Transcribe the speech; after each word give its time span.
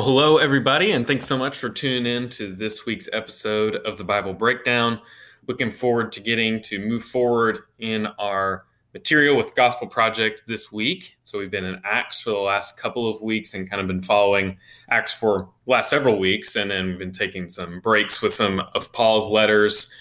Well, 0.00 0.04
hello, 0.04 0.38
everybody, 0.38 0.90
and 0.92 1.06
thanks 1.06 1.26
so 1.26 1.38
much 1.38 1.58
for 1.58 1.68
tuning 1.68 2.06
in 2.06 2.28
to 2.30 2.52
this 2.52 2.86
week's 2.86 3.08
episode 3.12 3.76
of 3.76 3.98
the 3.98 4.02
Bible 4.04 4.34
Breakdown. 4.34 5.00
Looking 5.46 5.70
forward 5.70 6.10
to 6.12 6.20
getting 6.20 6.60
to 6.62 6.80
move 6.80 7.04
forward 7.04 7.58
in 7.78 8.08
our 8.18 8.64
material 8.94 9.36
with 9.36 9.54
Gospel 9.54 9.86
Project 9.86 10.42
this 10.46 10.72
week. 10.72 11.16
So, 11.22 11.38
we've 11.38 11.50
been 11.50 11.64
in 11.64 11.80
Acts 11.84 12.20
for 12.20 12.30
the 12.30 12.38
last 12.38 12.80
couple 12.80 13.08
of 13.08 13.22
weeks 13.22 13.54
and 13.54 13.70
kind 13.70 13.80
of 13.80 13.86
been 13.86 14.02
following 14.02 14.58
Acts 14.88 15.12
for 15.12 15.50
last 15.66 15.88
several 15.88 16.18
weeks, 16.18 16.56
and 16.56 16.68
then 16.68 16.86
we've 16.86 16.98
been 16.98 17.12
taking 17.12 17.48
some 17.48 17.78
breaks 17.78 18.20
with 18.20 18.32
some 18.32 18.60
of 18.74 18.92
Paul's 18.92 19.28
letters, 19.28 19.92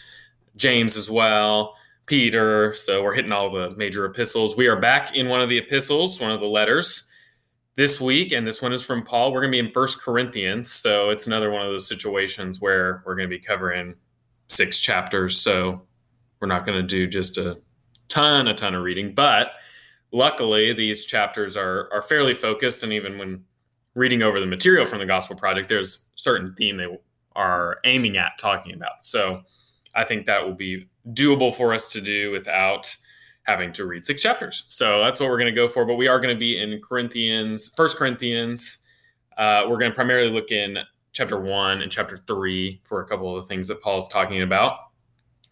James 0.55 0.97
as 0.97 1.11
well. 1.11 1.75
Peter. 2.09 2.73
So 2.73 3.03
we're 3.03 3.13
hitting 3.13 3.31
all 3.31 3.51
the 3.51 3.69
major 3.77 4.03
epistles. 4.03 4.57
We 4.57 4.65
are 4.65 4.75
back 4.75 5.15
in 5.15 5.29
one 5.29 5.41
of 5.41 5.47
the 5.47 5.59
epistles, 5.59 6.19
one 6.19 6.31
of 6.31 6.39
the 6.39 6.47
letters 6.47 7.07
this 7.75 8.01
week, 8.01 8.31
and 8.31 8.47
this 8.47 8.63
one 8.63 8.73
is 8.73 8.83
from 8.83 9.03
Paul. 9.03 9.31
We're 9.31 9.41
going 9.41 9.51
to 9.51 9.61
be 9.61 9.67
in 9.67 9.71
First 9.71 10.01
Corinthians, 10.01 10.71
so 10.71 11.11
it's 11.11 11.27
another 11.27 11.51
one 11.51 11.61
of 11.61 11.71
those 11.71 11.87
situations 11.87 12.59
where 12.59 13.03
we're 13.05 13.13
going 13.15 13.29
to 13.29 13.37
be 13.37 13.39
covering 13.39 13.93
six 14.47 14.79
chapters. 14.79 15.39
So 15.39 15.85
we're 16.39 16.47
not 16.47 16.65
going 16.65 16.81
to 16.81 16.87
do 16.87 17.05
just 17.05 17.37
a 17.37 17.61
ton, 18.07 18.47
a 18.47 18.55
ton 18.55 18.73
of 18.73 18.81
reading, 18.81 19.13
but 19.13 19.51
luckily 20.11 20.73
these 20.73 21.05
chapters 21.05 21.55
are 21.55 21.89
are 21.93 22.01
fairly 22.01 22.33
focused, 22.33 22.81
and 22.81 22.91
even 22.91 23.19
when 23.19 23.43
reading 23.93 24.23
over 24.23 24.39
the 24.39 24.47
material 24.47 24.87
from 24.87 24.97
the 24.97 25.05
Gospel 25.05 25.35
Project, 25.35 25.69
there's 25.69 26.09
certain 26.15 26.55
theme 26.55 26.77
they 26.77 26.87
are 27.35 27.77
aiming 27.85 28.17
at 28.17 28.39
talking 28.39 28.73
about. 28.73 29.05
So 29.05 29.43
I 29.93 30.05
think 30.05 30.25
that 30.25 30.43
will 30.43 30.55
be 30.55 30.87
doable 31.13 31.53
for 31.53 31.73
us 31.73 31.87
to 31.89 32.01
do 32.01 32.31
without 32.31 32.95
having 33.43 33.71
to 33.73 33.85
read 33.85 34.05
six 34.05 34.21
chapters. 34.21 34.65
So 34.69 35.01
that's 35.03 35.19
what 35.19 35.29
we're 35.29 35.39
going 35.39 35.53
to 35.53 35.59
go 35.59 35.67
for. 35.67 35.85
But 35.85 35.95
we 35.95 36.07
are 36.07 36.19
going 36.19 36.35
to 36.35 36.39
be 36.39 36.61
in 36.61 36.79
Corinthians, 36.81 37.73
First 37.75 37.97
Corinthians. 37.97 38.79
Uh, 39.37 39.65
we're 39.67 39.77
going 39.77 39.91
to 39.91 39.95
primarily 39.95 40.29
look 40.29 40.51
in 40.51 40.77
chapter 41.13 41.39
one 41.39 41.81
and 41.81 41.91
chapter 41.91 42.17
three 42.17 42.81
for 42.83 43.01
a 43.01 43.07
couple 43.07 43.35
of 43.35 43.43
the 43.43 43.47
things 43.47 43.67
that 43.67 43.81
Paul's 43.81 44.07
talking 44.07 44.41
about. 44.41 44.77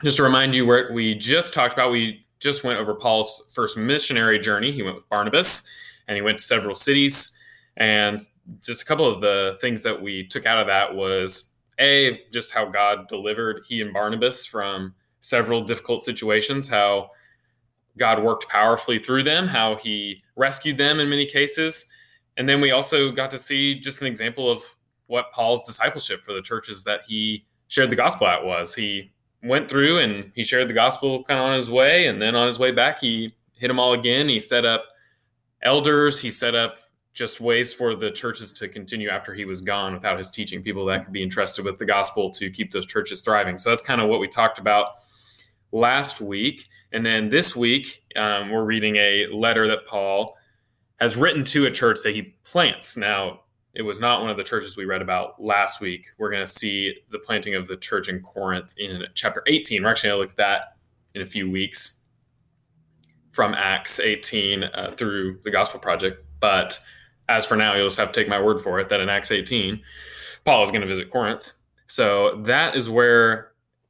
Just 0.04 0.18
to 0.18 0.24
remind 0.24 0.56
you, 0.56 0.66
where 0.66 0.92
we 0.94 1.16
just 1.16 1.54
talked 1.54 1.74
about, 1.74 1.92
we 1.92 2.26
just 2.40 2.64
went 2.64 2.78
over 2.78 2.94
Paul's 2.94 3.44
first 3.54 3.78
missionary 3.78 4.38
journey. 4.38 4.72
He 4.72 4.84
went 4.84 4.96
with 4.96 5.10
Barnabas, 5.10 5.68
and 6.08 6.16
he 6.16 6.22
went 6.22 6.38
to 6.38 6.44
several 6.44 6.76
cities. 6.76 7.32
And 7.78 8.20
just 8.62 8.84
a 8.84 8.86
couple 8.86 9.10
of 9.10 9.22
the 9.22 9.58
things 9.60 9.82
that 9.84 10.00
we 10.00 10.28
took 10.28 10.46
out 10.46 10.60
of 10.60 10.68
that 10.68 10.94
was 10.94 11.54
a 11.80 12.22
just 12.32 12.54
how 12.54 12.66
God 12.66 13.08
delivered 13.08 13.64
he 13.68 13.82
and 13.82 13.94
Barnabas 13.94 14.46
from 14.46 14.94
several 15.28 15.62
difficult 15.62 16.02
situations. 16.04 16.70
How 16.70 17.12
God 17.98 18.24
worked 18.24 18.48
powerfully 18.48 19.00
through 19.00 19.24
them, 19.24 19.48
how 19.48 19.76
he 19.76 20.24
rescued 20.36 20.78
them 20.78 21.00
in 21.00 21.10
many 21.10 21.26
cases. 21.26 21.86
And 22.38 22.48
then 22.48 22.62
we 22.62 22.72
also 22.72 23.12
got 23.12 23.32
to 23.32 23.38
see 23.38 23.80
just 23.80 24.02
an 24.02 24.08
example 24.08 24.50
of 24.50 24.62
what 25.08 25.32
Paul's 25.34 25.64
discipleship 25.64 26.24
for 26.24 26.34
the 26.34 26.42
churches 26.42 26.84
that 26.84 27.02
he 27.08 27.44
shared 27.68 27.90
the 27.90 27.96
gospel 27.96 28.28
at 28.28 28.46
was. 28.46 28.76
He 28.76 29.12
went 29.44 29.70
through 29.70 30.00
and 30.00 30.32
he 30.36 30.44
shared 30.44 30.68
the 30.70 30.74
gospel 30.74 31.24
kind 31.24 31.40
of 31.40 31.46
on 31.46 31.56
his 31.56 31.72
way. 31.72 32.08
And 32.08 32.22
then 32.22 32.36
on 32.36 32.48
his 32.48 32.60
way 32.60 32.72
back, 32.72 33.00
he 33.00 33.34
hit 33.54 33.68
them 33.68 33.80
all 33.80 33.94
again. 33.94 34.30
He 34.30 34.40
set 34.40 34.66
up 34.66 34.86
elders, 35.64 36.22
he 36.22 36.30
set 36.30 36.56
up 36.56 36.78
just 37.14 37.42
ways 37.42 37.74
for 37.74 37.96
the 37.96 38.12
churches 38.12 38.54
to 38.54 38.68
continue 38.68 39.10
after 39.10 39.34
he 39.34 39.44
was 39.44 39.60
gone 39.60 39.92
without 39.92 40.20
his 40.20 40.30
teaching, 40.30 40.62
people 40.62 40.86
that 40.86 41.04
could 41.04 41.14
be 41.14 41.24
entrusted 41.24 41.66
with 41.66 41.78
the 41.78 41.86
gospel 41.86 42.30
to 42.30 42.52
keep 42.52 42.70
those 42.70 42.86
churches 42.86 43.22
thriving. 43.22 43.58
So 43.58 43.72
that's 43.72 43.82
kind 43.82 44.00
of 44.00 44.08
what 44.08 44.20
we 44.20 44.28
talked 44.28 44.60
about 44.60 44.92
last 45.72 46.22
week. 46.22 46.68
And 46.92 47.06
then 47.06 47.30
this 47.30 47.56
week, 47.56 48.04
um, 48.16 48.50
we're 48.50 48.64
reading 48.64 48.96
a 48.96 49.28
letter 49.28 49.68
that 49.68 49.86
Paul 49.86 50.36
has 51.00 51.18
written 51.18 51.44
to 51.46 51.66
a 51.66 51.72
church 51.72 52.00
that 52.04 52.16
he 52.16 52.36
plants. 52.44 52.98
Now, 52.98 53.42
it 53.74 53.84
was 53.84 54.00
not 54.00 54.22
one 54.22 54.32
of 54.32 54.38
the 54.38 54.44
churches 54.44 54.76
we 54.76 54.86
read 54.86 55.02
about 55.02 55.42
last 55.42 55.80
week. 55.80 56.08
We're 56.18 56.32
going 56.32 56.44
to 56.44 56.52
see 56.52 56.96
the 57.12 57.20
planting 57.20 57.54
of 57.54 57.68
the 57.68 57.78
church 57.78 58.10
in 58.10 58.22
Corinth 58.22 58.74
in 58.78 59.04
chapter 59.14 59.44
18. 59.46 59.84
We're 59.84 59.90
actually 59.90 60.10
going 60.10 60.18
to 60.18 60.22
look 60.22 60.32
at 60.32 60.38
that 60.38 60.78
in 61.14 61.22
a 61.22 61.26
few 61.26 61.50
weeks 61.50 62.02
from 63.32 63.54
Acts 63.54 64.00
18 64.00 64.64
uh, 64.64 64.96
through 64.98 65.40
the 65.44 65.52
Gospel 65.52 65.80
Project. 65.80 66.26
But 66.40 66.80
as 67.30 67.46
for 67.46 67.56
now, 67.56 67.76
you'll 67.76 67.86
just 67.86 68.00
have 68.00 68.12
to 68.12 68.20
take 68.20 68.28
my 68.28 68.42
word 68.42 68.60
for 68.60 68.80
it 68.80 68.90
that 68.90 69.00
in 69.00 69.10
Acts 69.10 69.30
18, 69.30 69.80
Paul 70.44 70.64
is 70.64 70.72
going 70.72 70.82
to 70.82 70.88
visit 70.88 71.12
Corinth. 71.12 71.54
So 71.86 72.42
that 72.46 72.76
is 72.76 72.90
where 72.90 73.47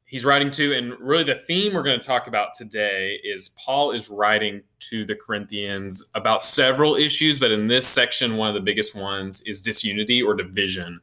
he's 0.08 0.26
writing 0.26 0.50
to. 0.52 0.74
And 0.74 1.00
really, 1.00 1.24
the 1.24 1.36
theme 1.36 1.74
we're 1.74 1.84
going 1.84 2.00
to 2.00 2.06
talk 2.06 2.28
about 2.28 2.56
today 2.56 3.20
is 3.24 3.50
Paul 3.64 3.92
is 3.92 4.10
writing 4.10 4.64
to 4.90 5.06
the 5.06 5.16
Corinthians 5.16 6.04
about 6.16 6.42
several 6.42 6.96
issues, 6.96 7.38
but 7.38 7.52
in 7.52 7.68
this 7.68 7.86
section, 7.86 8.38
one 8.38 8.48
of 8.48 8.56
the 8.56 8.62
biggest 8.62 8.96
ones 8.96 9.42
is 9.46 9.62
disunity 9.62 10.24
or 10.24 10.34
division 10.34 11.00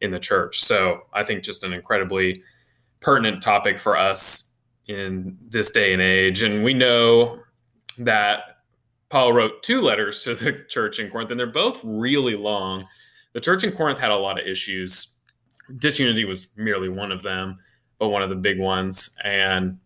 in 0.00 0.12
the 0.12 0.20
church. 0.20 0.60
So 0.60 1.06
I 1.12 1.24
think 1.24 1.42
just 1.42 1.64
an 1.64 1.72
incredibly 1.72 2.42
pertinent 3.00 3.42
topic 3.42 3.78
for 3.78 3.96
us 3.96 4.50
in 4.86 5.36
this 5.48 5.70
day 5.70 5.92
and 5.92 6.02
age. 6.02 6.42
And 6.42 6.62
we 6.62 6.74
know 6.74 7.40
that 7.98 8.58
Paul 9.08 9.32
wrote 9.32 9.62
two 9.62 9.80
letters 9.80 10.22
to 10.24 10.34
the 10.34 10.52
church 10.68 10.98
in 10.98 11.10
Corinth, 11.10 11.30
and 11.30 11.40
they're 11.40 11.46
both 11.46 11.80
really 11.82 12.36
long. 12.36 12.86
The 13.32 13.40
church 13.40 13.64
in 13.64 13.72
Corinth 13.72 13.98
had 13.98 14.10
a 14.10 14.16
lot 14.16 14.38
of 14.38 14.46
issues. 14.46 15.08
Disunity 15.76 16.24
was 16.24 16.48
merely 16.56 16.90
one 16.90 17.12
of 17.12 17.22
them 17.22 17.58
one 18.08 18.22
of 18.22 18.30
the 18.30 18.36
big 18.36 18.58
ones. 18.58 19.16
And 19.24 19.78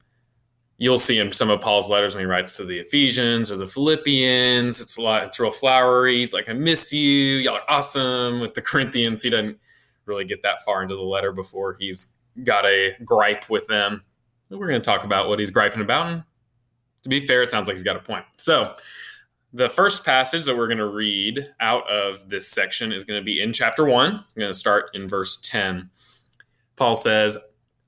you'll 0.78 0.98
see 0.98 1.18
in 1.18 1.32
some 1.32 1.50
of 1.50 1.60
Paul's 1.60 1.88
letters 1.88 2.14
when 2.14 2.22
he 2.22 2.26
writes 2.26 2.52
to 2.56 2.64
the 2.64 2.78
Ephesians 2.78 3.50
or 3.50 3.56
the 3.56 3.66
Philippians, 3.66 4.80
it's 4.80 4.96
a 4.96 5.02
lot, 5.02 5.24
it's 5.24 5.40
real 5.40 5.50
flowery. 5.50 6.18
He's 6.18 6.34
like, 6.34 6.48
I 6.48 6.52
miss 6.52 6.92
you. 6.92 7.36
Y'all 7.38 7.56
are 7.56 7.62
awesome. 7.68 8.40
With 8.40 8.54
the 8.54 8.62
Corinthians, 8.62 9.22
he 9.22 9.30
doesn't 9.30 9.58
really 10.04 10.24
get 10.24 10.42
that 10.42 10.62
far 10.64 10.82
into 10.82 10.94
the 10.94 11.02
letter 11.02 11.32
before 11.32 11.76
he's 11.78 12.16
got 12.44 12.64
a 12.66 12.92
gripe 13.04 13.48
with 13.48 13.66
them. 13.66 14.02
We're 14.50 14.68
going 14.68 14.80
to 14.80 14.84
talk 14.84 15.04
about 15.04 15.28
what 15.28 15.40
he's 15.40 15.50
griping 15.50 15.80
about. 15.80 16.12
And 16.12 16.22
to 17.02 17.08
be 17.08 17.20
fair, 17.20 17.42
it 17.42 17.50
sounds 17.50 17.66
like 17.66 17.74
he's 17.74 17.82
got 17.82 17.96
a 17.96 18.00
point. 18.00 18.24
So, 18.36 18.74
the 19.52 19.68
first 19.70 20.04
passage 20.04 20.44
that 20.44 20.56
we're 20.56 20.66
going 20.66 20.78
to 20.78 20.88
read 20.88 21.54
out 21.60 21.88
of 21.88 22.28
this 22.28 22.48
section 22.48 22.92
is 22.92 23.04
going 23.04 23.18
to 23.18 23.24
be 23.24 23.40
in 23.40 23.54
chapter 23.54 23.86
1. 23.86 24.12
I'm 24.12 24.24
going 24.36 24.50
to 24.50 24.58
start 24.58 24.90
in 24.92 25.08
verse 25.08 25.38
10. 25.38 25.88
Paul 26.76 26.94
says, 26.94 27.38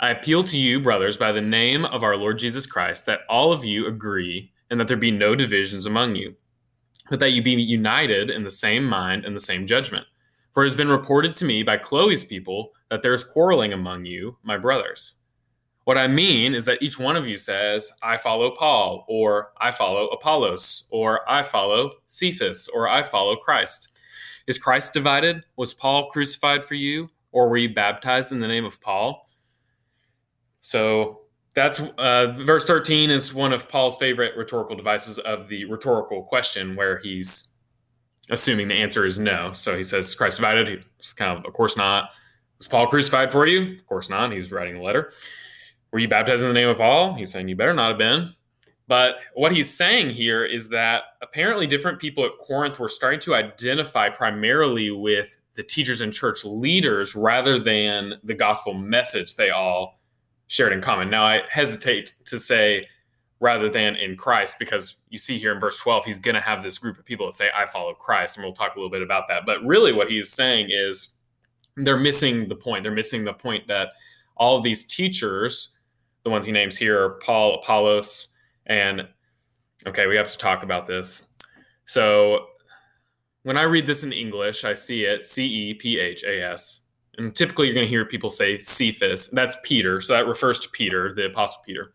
I 0.00 0.10
appeal 0.10 0.44
to 0.44 0.58
you, 0.58 0.78
brothers, 0.78 1.16
by 1.16 1.32
the 1.32 1.40
name 1.40 1.84
of 1.84 2.04
our 2.04 2.16
Lord 2.16 2.38
Jesus 2.38 2.66
Christ, 2.66 3.04
that 3.06 3.22
all 3.28 3.52
of 3.52 3.64
you 3.64 3.88
agree 3.88 4.52
and 4.70 4.78
that 4.78 4.86
there 4.86 4.96
be 4.96 5.10
no 5.10 5.34
divisions 5.34 5.86
among 5.86 6.14
you, 6.14 6.36
but 7.10 7.18
that 7.18 7.32
you 7.32 7.42
be 7.42 7.60
united 7.60 8.30
in 8.30 8.44
the 8.44 8.50
same 8.50 8.84
mind 8.84 9.24
and 9.24 9.34
the 9.34 9.40
same 9.40 9.66
judgment. 9.66 10.06
For 10.52 10.62
it 10.62 10.66
has 10.66 10.76
been 10.76 10.88
reported 10.88 11.34
to 11.36 11.44
me 11.44 11.64
by 11.64 11.78
Chloe's 11.78 12.22
people 12.22 12.70
that 12.90 13.02
there 13.02 13.12
is 13.12 13.24
quarreling 13.24 13.72
among 13.72 14.04
you, 14.04 14.36
my 14.44 14.56
brothers. 14.56 15.16
What 15.82 15.98
I 15.98 16.06
mean 16.06 16.54
is 16.54 16.64
that 16.66 16.80
each 16.80 17.00
one 17.00 17.16
of 17.16 17.26
you 17.26 17.36
says, 17.36 17.90
I 18.00 18.18
follow 18.18 18.52
Paul, 18.52 19.04
or 19.08 19.50
I 19.60 19.72
follow 19.72 20.06
Apollos, 20.08 20.86
or 20.92 21.28
I 21.28 21.42
follow 21.42 21.92
Cephas, 22.06 22.68
or 22.68 22.88
I 22.88 23.02
follow 23.02 23.34
Christ. 23.34 24.00
Is 24.46 24.58
Christ 24.58 24.92
divided? 24.92 25.42
Was 25.56 25.74
Paul 25.74 26.08
crucified 26.08 26.62
for 26.62 26.74
you? 26.74 27.10
Or 27.32 27.48
were 27.48 27.56
you 27.56 27.74
baptized 27.74 28.30
in 28.30 28.40
the 28.40 28.48
name 28.48 28.64
of 28.64 28.80
Paul? 28.80 29.27
So 30.68 31.20
that's 31.54 31.80
uh, 31.80 32.34
verse 32.44 32.66
13 32.66 33.10
is 33.10 33.32
one 33.32 33.54
of 33.54 33.70
Paul's 33.70 33.96
favorite 33.96 34.36
rhetorical 34.36 34.76
devices 34.76 35.18
of 35.20 35.48
the 35.48 35.64
rhetorical 35.64 36.22
question, 36.24 36.76
where 36.76 36.98
he's 36.98 37.54
assuming 38.28 38.68
the 38.68 38.74
answer 38.74 39.06
is 39.06 39.18
no. 39.18 39.50
So 39.52 39.78
he 39.78 39.82
says, 39.82 40.14
Christ 40.14 40.36
divided? 40.36 40.84
He's 40.98 41.14
kind 41.14 41.38
of, 41.38 41.46
of 41.46 41.54
course 41.54 41.74
not. 41.78 42.12
Was 42.58 42.68
Paul 42.68 42.86
crucified 42.86 43.32
for 43.32 43.46
you? 43.46 43.76
Of 43.76 43.86
course 43.86 44.10
not. 44.10 44.30
He's 44.30 44.52
writing 44.52 44.76
a 44.76 44.82
letter. 44.82 45.10
Were 45.90 46.00
you 46.00 46.08
baptized 46.08 46.42
in 46.42 46.48
the 46.48 46.54
name 46.54 46.68
of 46.68 46.76
Paul? 46.76 47.14
He's 47.14 47.32
saying, 47.32 47.48
You 47.48 47.56
better 47.56 47.72
not 47.72 47.88
have 47.88 47.98
been. 47.98 48.34
But 48.88 49.16
what 49.34 49.52
he's 49.52 49.74
saying 49.74 50.10
here 50.10 50.44
is 50.44 50.68
that 50.68 51.04
apparently 51.22 51.66
different 51.66 51.98
people 51.98 52.26
at 52.26 52.32
Corinth 52.46 52.78
were 52.78 52.90
starting 52.90 53.20
to 53.20 53.34
identify 53.34 54.10
primarily 54.10 54.90
with 54.90 55.38
the 55.54 55.62
teachers 55.62 56.02
and 56.02 56.12
church 56.12 56.44
leaders 56.44 57.16
rather 57.16 57.58
than 57.58 58.14
the 58.22 58.34
gospel 58.34 58.74
message 58.74 59.34
they 59.34 59.48
all 59.48 59.97
shared 60.48 60.72
in 60.72 60.80
common. 60.80 61.08
Now, 61.08 61.24
I 61.24 61.42
hesitate 61.50 62.12
to 62.24 62.38
say 62.38 62.86
rather 63.40 63.68
than 63.68 63.94
in 63.96 64.16
Christ 64.16 64.56
because 64.58 64.96
you 65.10 65.18
see 65.18 65.38
here 65.38 65.52
in 65.52 65.60
verse 65.60 65.78
12, 65.80 66.04
he's 66.04 66.18
going 66.18 66.34
to 66.34 66.40
have 66.40 66.62
this 66.62 66.78
group 66.78 66.98
of 66.98 67.04
people 67.04 67.26
that 67.26 67.34
say, 67.34 67.50
I 67.56 67.66
follow 67.66 67.94
Christ. 67.94 68.36
And 68.36 68.44
we'll 68.44 68.52
talk 68.52 68.74
a 68.74 68.78
little 68.78 68.90
bit 68.90 69.02
about 69.02 69.28
that. 69.28 69.46
But 69.46 69.64
really, 69.64 69.92
what 69.92 70.10
he's 70.10 70.32
saying 70.32 70.68
is 70.70 71.16
they're 71.76 71.96
missing 71.96 72.48
the 72.48 72.56
point. 72.56 72.82
They're 72.82 72.92
missing 72.92 73.24
the 73.24 73.32
point 73.32 73.68
that 73.68 73.92
all 74.36 74.56
of 74.56 74.64
these 74.64 74.84
teachers, 74.84 75.76
the 76.24 76.30
ones 76.30 76.46
he 76.46 76.52
names 76.52 76.76
here, 76.76 77.00
are 77.02 77.10
Paul, 77.20 77.54
Apollos, 77.56 78.28
and 78.66 79.06
okay, 79.86 80.06
we 80.06 80.16
have 80.16 80.28
to 80.28 80.38
talk 80.38 80.62
about 80.62 80.86
this. 80.86 81.28
So 81.84 82.46
when 83.42 83.56
I 83.56 83.62
read 83.62 83.86
this 83.86 84.02
in 84.02 84.12
English, 84.12 84.64
I 84.64 84.74
see 84.74 85.04
it 85.04 85.22
C 85.22 85.46
E 85.46 85.74
P 85.74 85.98
H 85.98 86.24
A 86.24 86.42
S 86.42 86.82
and 87.18 87.34
typically 87.34 87.66
you're 87.66 87.74
going 87.74 87.86
to 87.86 87.90
hear 87.90 88.04
people 88.04 88.30
say 88.30 88.58
Cephas. 88.58 89.28
That's 89.28 89.56
Peter. 89.62 90.00
So 90.00 90.14
that 90.14 90.26
refers 90.26 90.58
to 90.60 90.68
Peter, 90.70 91.12
the 91.12 91.26
Apostle 91.26 91.62
Peter. 91.66 91.92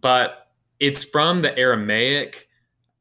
But 0.00 0.48
it's 0.78 1.04
from 1.04 1.42
the 1.42 1.56
Aramaic 1.58 2.48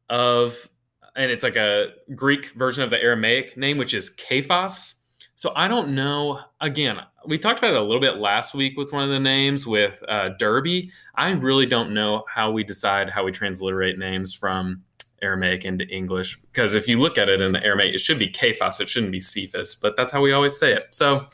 of, 0.10 0.70
and 1.16 1.30
it's 1.30 1.44
like 1.44 1.56
a 1.56 1.94
Greek 2.16 2.52
version 2.52 2.84
of 2.84 2.90
the 2.90 3.02
Aramaic 3.02 3.58
name, 3.58 3.78
which 3.78 3.94
is 3.94 4.16
Kephas. 4.16 4.96
So 5.36 5.52
I 5.56 5.68
don't 5.68 5.90
know. 5.90 6.40
Again, 6.62 6.98
we 7.28 7.38
talked 7.38 7.60
about 7.60 7.74
it 7.74 7.80
a 7.80 7.84
little 7.84 8.02
bit 8.02 8.18
last 8.18 8.56
week 8.56 8.76
with 8.78 8.92
one 8.92 9.04
of 9.04 9.10
the 9.10 9.20
names 9.20 9.68
with 9.68 10.04
uh, 10.08 10.30
Derbe. 10.40 10.90
I 11.14 11.30
really 11.30 11.68
don't 11.68 11.94
know 11.94 12.24
how 12.28 12.52
we 12.52 12.64
decide 12.64 13.10
how 13.10 13.24
we 13.24 13.32
transliterate 13.32 14.00
names 14.00 14.34
from 14.34 14.84
Aramaic 15.22 15.66
into 15.66 15.88
English 15.88 16.40
because 16.42 16.74
if 16.74 16.88
you 16.88 17.00
look 17.00 17.18
at 17.18 17.30
it 17.30 17.42
in 17.42 17.52
the 17.52 17.64
Aramaic, 17.64 17.96
it 17.96 18.00
should 18.00 18.20
be 18.20 18.30
Kephas, 18.30 18.80
it 18.80 18.90
shouldn't 18.90 19.12
be 19.12 19.20
Cephas, 19.20 19.76
but 19.76 19.96
that's 19.96 20.14
how 20.14 20.22
we 20.22 20.32
always 20.32 20.58
say 20.58 20.74
it. 20.74 20.88
So 20.92 21.28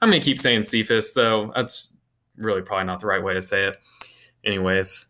I'm 0.00 0.10
going 0.10 0.20
to 0.20 0.24
keep 0.24 0.38
saying 0.38 0.64
Cephas, 0.64 1.14
though. 1.14 1.52
That's 1.54 1.92
really 2.36 2.62
probably 2.62 2.86
not 2.86 3.00
the 3.00 3.06
right 3.06 3.22
way 3.22 3.34
to 3.34 3.42
say 3.42 3.64
it. 3.66 3.76
Anyways, 4.44 5.06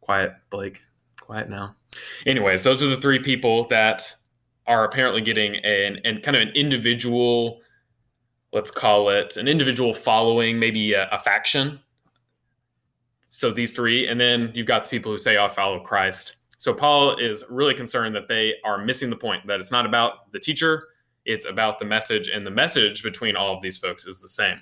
quiet, 0.00 0.34
Blake. 0.50 0.82
Quiet 1.20 1.48
now. 1.48 1.74
Anyways, 2.26 2.64
those 2.64 2.82
are 2.82 2.88
the 2.88 2.96
three 2.96 3.20
people 3.20 3.66
that 3.68 4.12
are 4.66 4.84
apparently 4.84 5.20
getting 5.20 5.56
an, 5.56 6.00
and 6.04 6.22
kind 6.22 6.36
of 6.36 6.42
an 6.42 6.50
individual 6.54 7.60
let's 8.54 8.70
call 8.70 9.10
it 9.10 9.36
an 9.36 9.48
individual 9.48 9.92
following, 9.92 10.58
maybe 10.58 10.94
a, 10.94 11.08
a 11.10 11.18
faction. 11.18 11.80
So 13.28 13.50
these 13.50 13.72
three, 13.72 14.06
and 14.06 14.18
then 14.18 14.52
you've 14.54 14.68
got 14.68 14.84
the 14.84 14.90
people 14.90 15.10
who 15.10 15.18
say, 15.18 15.36
"I 15.36 15.48
follow 15.48 15.80
Christ." 15.80 16.36
So 16.58 16.72
Paul 16.72 17.16
is 17.16 17.44
really 17.48 17.74
concerned 17.74 18.14
that 18.14 18.28
they 18.28 18.54
are 18.64 18.78
missing 18.78 19.10
the 19.10 19.16
point. 19.16 19.46
That 19.46 19.60
it's 19.60 19.72
not 19.72 19.86
about 19.86 20.30
the 20.32 20.38
teacher; 20.38 20.88
it's 21.24 21.46
about 21.46 21.78
the 21.78 21.84
message, 21.84 22.28
and 22.28 22.46
the 22.46 22.50
message 22.50 23.02
between 23.02 23.36
all 23.36 23.54
of 23.54 23.60
these 23.60 23.78
folks 23.78 24.06
is 24.06 24.20
the 24.20 24.28
same. 24.28 24.60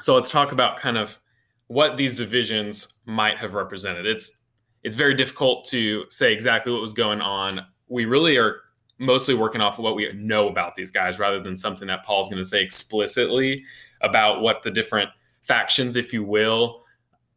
So 0.00 0.14
let's 0.14 0.30
talk 0.30 0.52
about 0.52 0.76
kind 0.76 0.96
of 0.96 1.18
what 1.66 1.96
these 1.96 2.16
divisions 2.16 2.98
might 3.06 3.38
have 3.38 3.54
represented. 3.54 4.06
It's 4.06 4.38
it's 4.82 4.96
very 4.96 5.14
difficult 5.14 5.64
to 5.70 6.04
say 6.10 6.32
exactly 6.32 6.72
what 6.72 6.80
was 6.80 6.92
going 6.92 7.20
on. 7.20 7.60
We 7.88 8.04
really 8.04 8.36
are 8.36 8.60
mostly 8.98 9.34
working 9.34 9.60
off 9.60 9.78
of 9.78 9.84
what 9.84 9.96
we 9.96 10.10
know 10.12 10.48
about 10.48 10.74
these 10.74 10.90
guys 10.90 11.18
rather 11.18 11.40
than 11.42 11.56
something 11.56 11.88
that 11.88 12.04
Paul's 12.04 12.28
going 12.28 12.42
to 12.42 12.48
say 12.48 12.62
explicitly 12.62 13.64
about 14.00 14.40
what 14.40 14.62
the 14.62 14.70
different 14.70 15.10
factions, 15.42 15.96
if 15.96 16.12
you 16.12 16.24
will, 16.24 16.84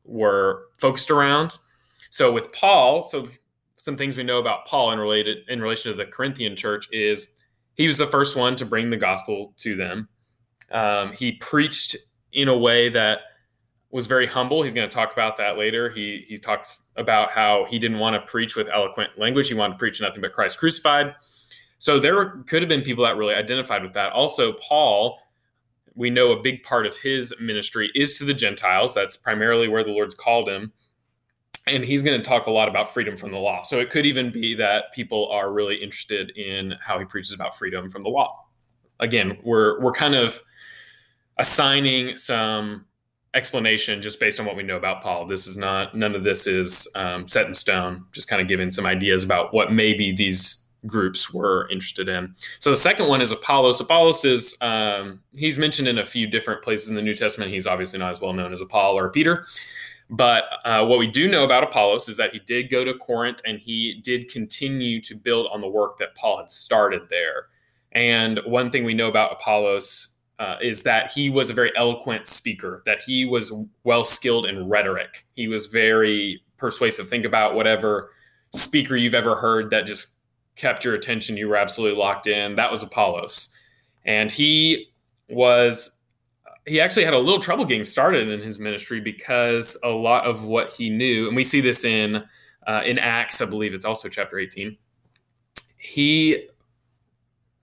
were 0.03 0.65
focused 0.77 1.09
around. 1.11 1.57
So 2.09 2.31
with 2.31 2.51
Paul, 2.51 3.03
so 3.03 3.29
some 3.85 3.95
things 3.95 4.17
we 4.17 4.23
know 4.23 4.39
about 4.39 4.65
Paul 4.65 4.91
in 4.91 4.99
related 4.99 5.47
in 5.47 5.61
relation 5.61 5.91
to 5.91 5.95
the 5.95 6.09
Corinthian 6.09 6.55
church 6.55 6.89
is 6.91 7.35
he 7.75 7.85
was 7.85 7.99
the 7.99 8.07
first 8.07 8.35
one 8.35 8.55
to 8.55 8.65
bring 8.65 8.89
the 8.89 8.97
gospel 8.97 9.53
to 9.57 9.75
them. 9.75 10.09
Um, 10.71 11.11
he 11.11 11.33
preached 11.33 11.95
in 12.33 12.47
a 12.47 12.57
way 12.57 12.89
that 12.89 13.19
was 13.91 14.07
very 14.07 14.25
humble. 14.25 14.63
He's 14.63 14.73
going 14.73 14.89
to 14.89 14.93
talk 14.93 15.13
about 15.13 15.37
that 15.37 15.59
later. 15.59 15.91
He 15.91 16.25
he 16.27 16.35
talks 16.39 16.85
about 16.95 17.29
how 17.29 17.65
he 17.69 17.77
didn't 17.77 17.99
want 17.99 18.15
to 18.15 18.31
preach 18.31 18.55
with 18.55 18.67
eloquent 18.69 19.19
language. 19.19 19.49
He 19.49 19.53
wanted 19.53 19.73
to 19.73 19.77
preach 19.77 20.01
nothing 20.01 20.21
but 20.21 20.33
Christ 20.33 20.57
crucified. 20.57 21.13
So 21.77 21.99
there 21.99 22.43
could 22.47 22.63
have 22.63 22.69
been 22.69 22.81
people 22.81 23.03
that 23.03 23.17
really 23.17 23.35
identified 23.35 23.83
with 23.83 23.93
that. 23.93 24.13
Also, 24.13 24.53
Paul, 24.53 25.19
we 25.93 26.09
know 26.09 26.31
a 26.31 26.41
big 26.41 26.63
part 26.63 26.87
of 26.87 26.97
his 26.97 27.35
ministry 27.39 27.91
is 27.93 28.17
to 28.17 28.25
the 28.25 28.33
Gentiles. 28.33 28.95
That's 28.95 29.15
primarily 29.15 29.67
where 29.67 29.83
the 29.83 29.91
Lord's 29.91 30.15
called 30.15 30.49
him. 30.49 30.73
And 31.67 31.83
he's 31.83 32.03
going 32.03 32.19
to 32.21 32.27
talk 32.27 32.45
a 32.45 32.51
lot 32.51 32.67
about 32.67 32.93
freedom 32.93 33.17
from 33.17 33.31
the 33.31 33.39
law. 33.39 33.63
So 33.63 33.79
it 33.79 33.89
could 33.89 34.05
even 34.05 34.31
be 34.31 34.53
that 34.55 34.93
people 34.93 35.29
are 35.31 35.51
really 35.51 35.75
interested 35.75 36.29
in 36.37 36.75
how 36.79 36.99
he 36.99 37.05
preaches 37.05 37.33
about 37.33 37.55
freedom 37.55 37.89
from 37.89 38.03
the 38.03 38.09
law. 38.09 38.45
Again, 38.99 39.37
we're 39.43 39.81
we're 39.81 39.91
kind 39.91 40.15
of 40.15 40.39
assigning 41.37 42.17
some 42.17 42.85
explanation 43.33 44.01
just 44.01 44.19
based 44.19 44.39
on 44.39 44.45
what 44.45 44.55
we 44.55 44.63
know 44.63 44.77
about 44.77 45.01
Paul. 45.01 45.25
This 45.25 45.45
is 45.47 45.57
not 45.57 45.95
none 45.95 46.15
of 46.15 46.23
this 46.23 46.47
is 46.47 46.87
um, 46.95 47.27
set 47.27 47.45
in 47.45 47.53
stone. 47.53 48.05
Just 48.11 48.27
kind 48.27 48.41
of 48.41 48.47
giving 48.47 48.71
some 48.71 48.85
ideas 48.85 49.23
about 49.23 49.53
what 49.53 49.71
maybe 49.71 50.11
these 50.13 50.65
groups 50.85 51.33
were 51.33 51.67
interested 51.69 52.07
in. 52.07 52.33
So 52.59 52.69
the 52.69 52.77
second 52.77 53.07
one 53.07 53.21
is 53.21 53.31
Apollos. 53.31 53.79
Apollos 53.81 54.23
is 54.23 54.57
um, 54.61 55.19
he's 55.35 55.57
mentioned 55.57 55.87
in 55.87 55.97
a 55.97 56.05
few 56.05 56.27
different 56.27 56.61
places 56.61 56.89
in 56.89 56.95
the 56.95 57.01
New 57.01 57.15
Testament. 57.15 57.51
He's 57.51 57.67
obviously 57.67 57.99
not 57.99 58.11
as 58.11 58.21
well 58.21 58.33
known 58.33 58.53
as 58.53 58.61
Paul 58.69 58.97
or 58.97 59.09
Peter. 59.09 59.45
But 60.09 60.43
uh, 60.63 60.85
what 60.85 60.99
we 60.99 61.07
do 61.07 61.27
know 61.27 61.45
about 61.45 61.63
Apollos 61.63 62.07
is 62.07 62.17
that 62.17 62.31
he 62.31 62.39
did 62.39 62.69
go 62.69 62.83
to 62.83 62.93
Corinth 62.93 63.41
and 63.45 63.59
he 63.59 64.01
did 64.03 64.29
continue 64.29 65.01
to 65.01 65.15
build 65.15 65.47
on 65.51 65.61
the 65.61 65.67
work 65.67 65.97
that 65.97 66.15
Paul 66.15 66.37
had 66.37 66.51
started 66.51 67.09
there. 67.09 67.47
And 67.91 68.39
one 68.45 68.69
thing 68.69 68.83
we 68.83 68.93
know 68.93 69.07
about 69.07 69.31
Apollos 69.33 70.17
uh, 70.37 70.57
is 70.61 70.83
that 70.83 71.11
he 71.11 71.29
was 71.29 71.49
a 71.49 71.53
very 71.53 71.71
eloquent 71.75 72.27
speaker, 72.27 72.83
that 72.85 72.99
he 72.99 73.25
was 73.25 73.53
well 73.83 74.03
skilled 74.03 74.45
in 74.45 74.67
rhetoric. 74.67 75.25
He 75.35 75.47
was 75.47 75.67
very 75.67 76.43
persuasive. 76.57 77.07
Think 77.07 77.25
about 77.25 77.55
whatever 77.55 78.11
speaker 78.51 78.95
you've 78.95 79.15
ever 79.15 79.35
heard 79.35 79.69
that 79.71 79.87
just 79.87 80.15
kept 80.55 80.85
your 80.85 80.93
attention, 80.93 81.37
you 81.37 81.47
were 81.49 81.57
absolutely 81.57 81.97
locked 81.97 82.27
in. 82.27 82.55
That 82.55 82.71
was 82.71 82.81
Apollos. 82.81 83.55
And 84.05 84.31
he 84.31 84.87
was 85.29 85.94
he 86.65 86.81
actually 86.81 87.05
had 87.05 87.13
a 87.13 87.19
little 87.19 87.39
trouble 87.39 87.65
getting 87.65 87.83
started 87.83 88.27
in 88.27 88.39
his 88.39 88.59
ministry 88.59 88.99
because 88.99 89.77
a 89.83 89.89
lot 89.89 90.25
of 90.25 90.43
what 90.43 90.71
he 90.71 90.89
knew, 90.89 91.27
and 91.27 91.35
we 91.35 91.43
see 91.43 91.61
this 91.61 91.85
in 91.85 92.23
uh, 92.65 92.81
in 92.83 92.97
Acts, 92.97 93.41
I 93.41 93.45
believe 93.45 93.73
it's 93.73 93.85
also 93.85 94.09
chapter 94.09 94.39
18. 94.39 94.75
He 95.77 96.47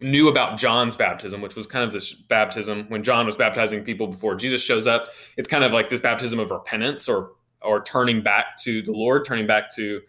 knew 0.00 0.28
about 0.28 0.58
John's 0.58 0.96
baptism, 0.96 1.40
which 1.40 1.56
was 1.56 1.66
kind 1.66 1.84
of 1.84 1.92
this 1.92 2.12
baptism 2.14 2.86
when 2.88 3.02
John 3.02 3.26
was 3.26 3.36
baptizing 3.36 3.82
people 3.82 4.06
before 4.06 4.36
Jesus 4.36 4.62
shows 4.62 4.86
up. 4.86 5.08
It's 5.36 5.48
kind 5.48 5.64
of 5.64 5.72
like 5.72 5.88
this 5.88 6.00
baptism 6.00 6.38
of 6.38 6.50
repentance 6.50 7.08
or 7.08 7.32
or 7.62 7.80
turning 7.82 8.22
back 8.22 8.56
to 8.62 8.82
the 8.82 8.92
Lord, 8.92 9.24
turning 9.24 9.46
back 9.46 9.74
to 9.74 10.00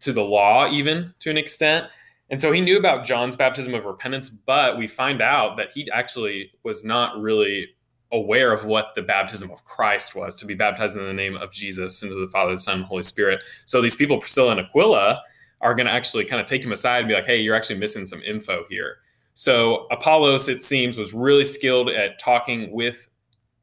to 0.00 0.12
the 0.12 0.22
law, 0.22 0.70
even 0.70 1.12
to 1.20 1.30
an 1.30 1.36
extent. 1.36 1.86
And 2.30 2.40
so 2.40 2.52
he 2.52 2.62
knew 2.62 2.78
about 2.78 3.04
John's 3.04 3.36
baptism 3.36 3.74
of 3.74 3.84
repentance, 3.84 4.30
but 4.30 4.78
we 4.78 4.86
find 4.86 5.20
out 5.20 5.56
that 5.58 5.72
he 5.72 5.90
actually 5.90 6.52
was 6.62 6.82
not 6.82 7.20
really 7.20 7.68
aware 8.12 8.52
of 8.52 8.66
what 8.66 8.94
the 8.94 9.02
baptism 9.02 9.50
of 9.50 9.64
Christ 9.64 10.14
was 10.14 10.36
to 10.36 10.46
be 10.46 10.54
baptized 10.54 10.96
in 10.96 11.04
the 11.04 11.12
name 11.12 11.36
of 11.36 11.50
Jesus 11.50 12.02
into 12.02 12.14
the 12.14 12.28
Father, 12.28 12.52
the 12.52 12.58
Son, 12.58 12.78
and 12.78 12.84
Holy 12.84 13.02
Spirit. 13.02 13.40
So 13.64 13.80
these 13.80 13.96
people, 13.96 14.18
Priscilla 14.18 14.52
and 14.52 14.60
Aquila, 14.60 15.22
are 15.60 15.74
going 15.74 15.86
to 15.86 15.92
actually 15.92 16.24
kind 16.24 16.40
of 16.40 16.46
take 16.46 16.64
him 16.64 16.72
aside 16.72 16.98
and 16.98 17.08
be 17.08 17.14
like, 17.14 17.24
hey, 17.24 17.40
you're 17.40 17.54
actually 17.54 17.78
missing 17.78 18.04
some 18.04 18.22
info 18.22 18.64
here. 18.68 18.98
So 19.34 19.86
Apollos, 19.90 20.48
it 20.48 20.62
seems, 20.62 20.96
was 20.96 21.12
really 21.12 21.44
skilled 21.44 21.88
at 21.88 22.18
talking 22.18 22.70
with 22.70 23.08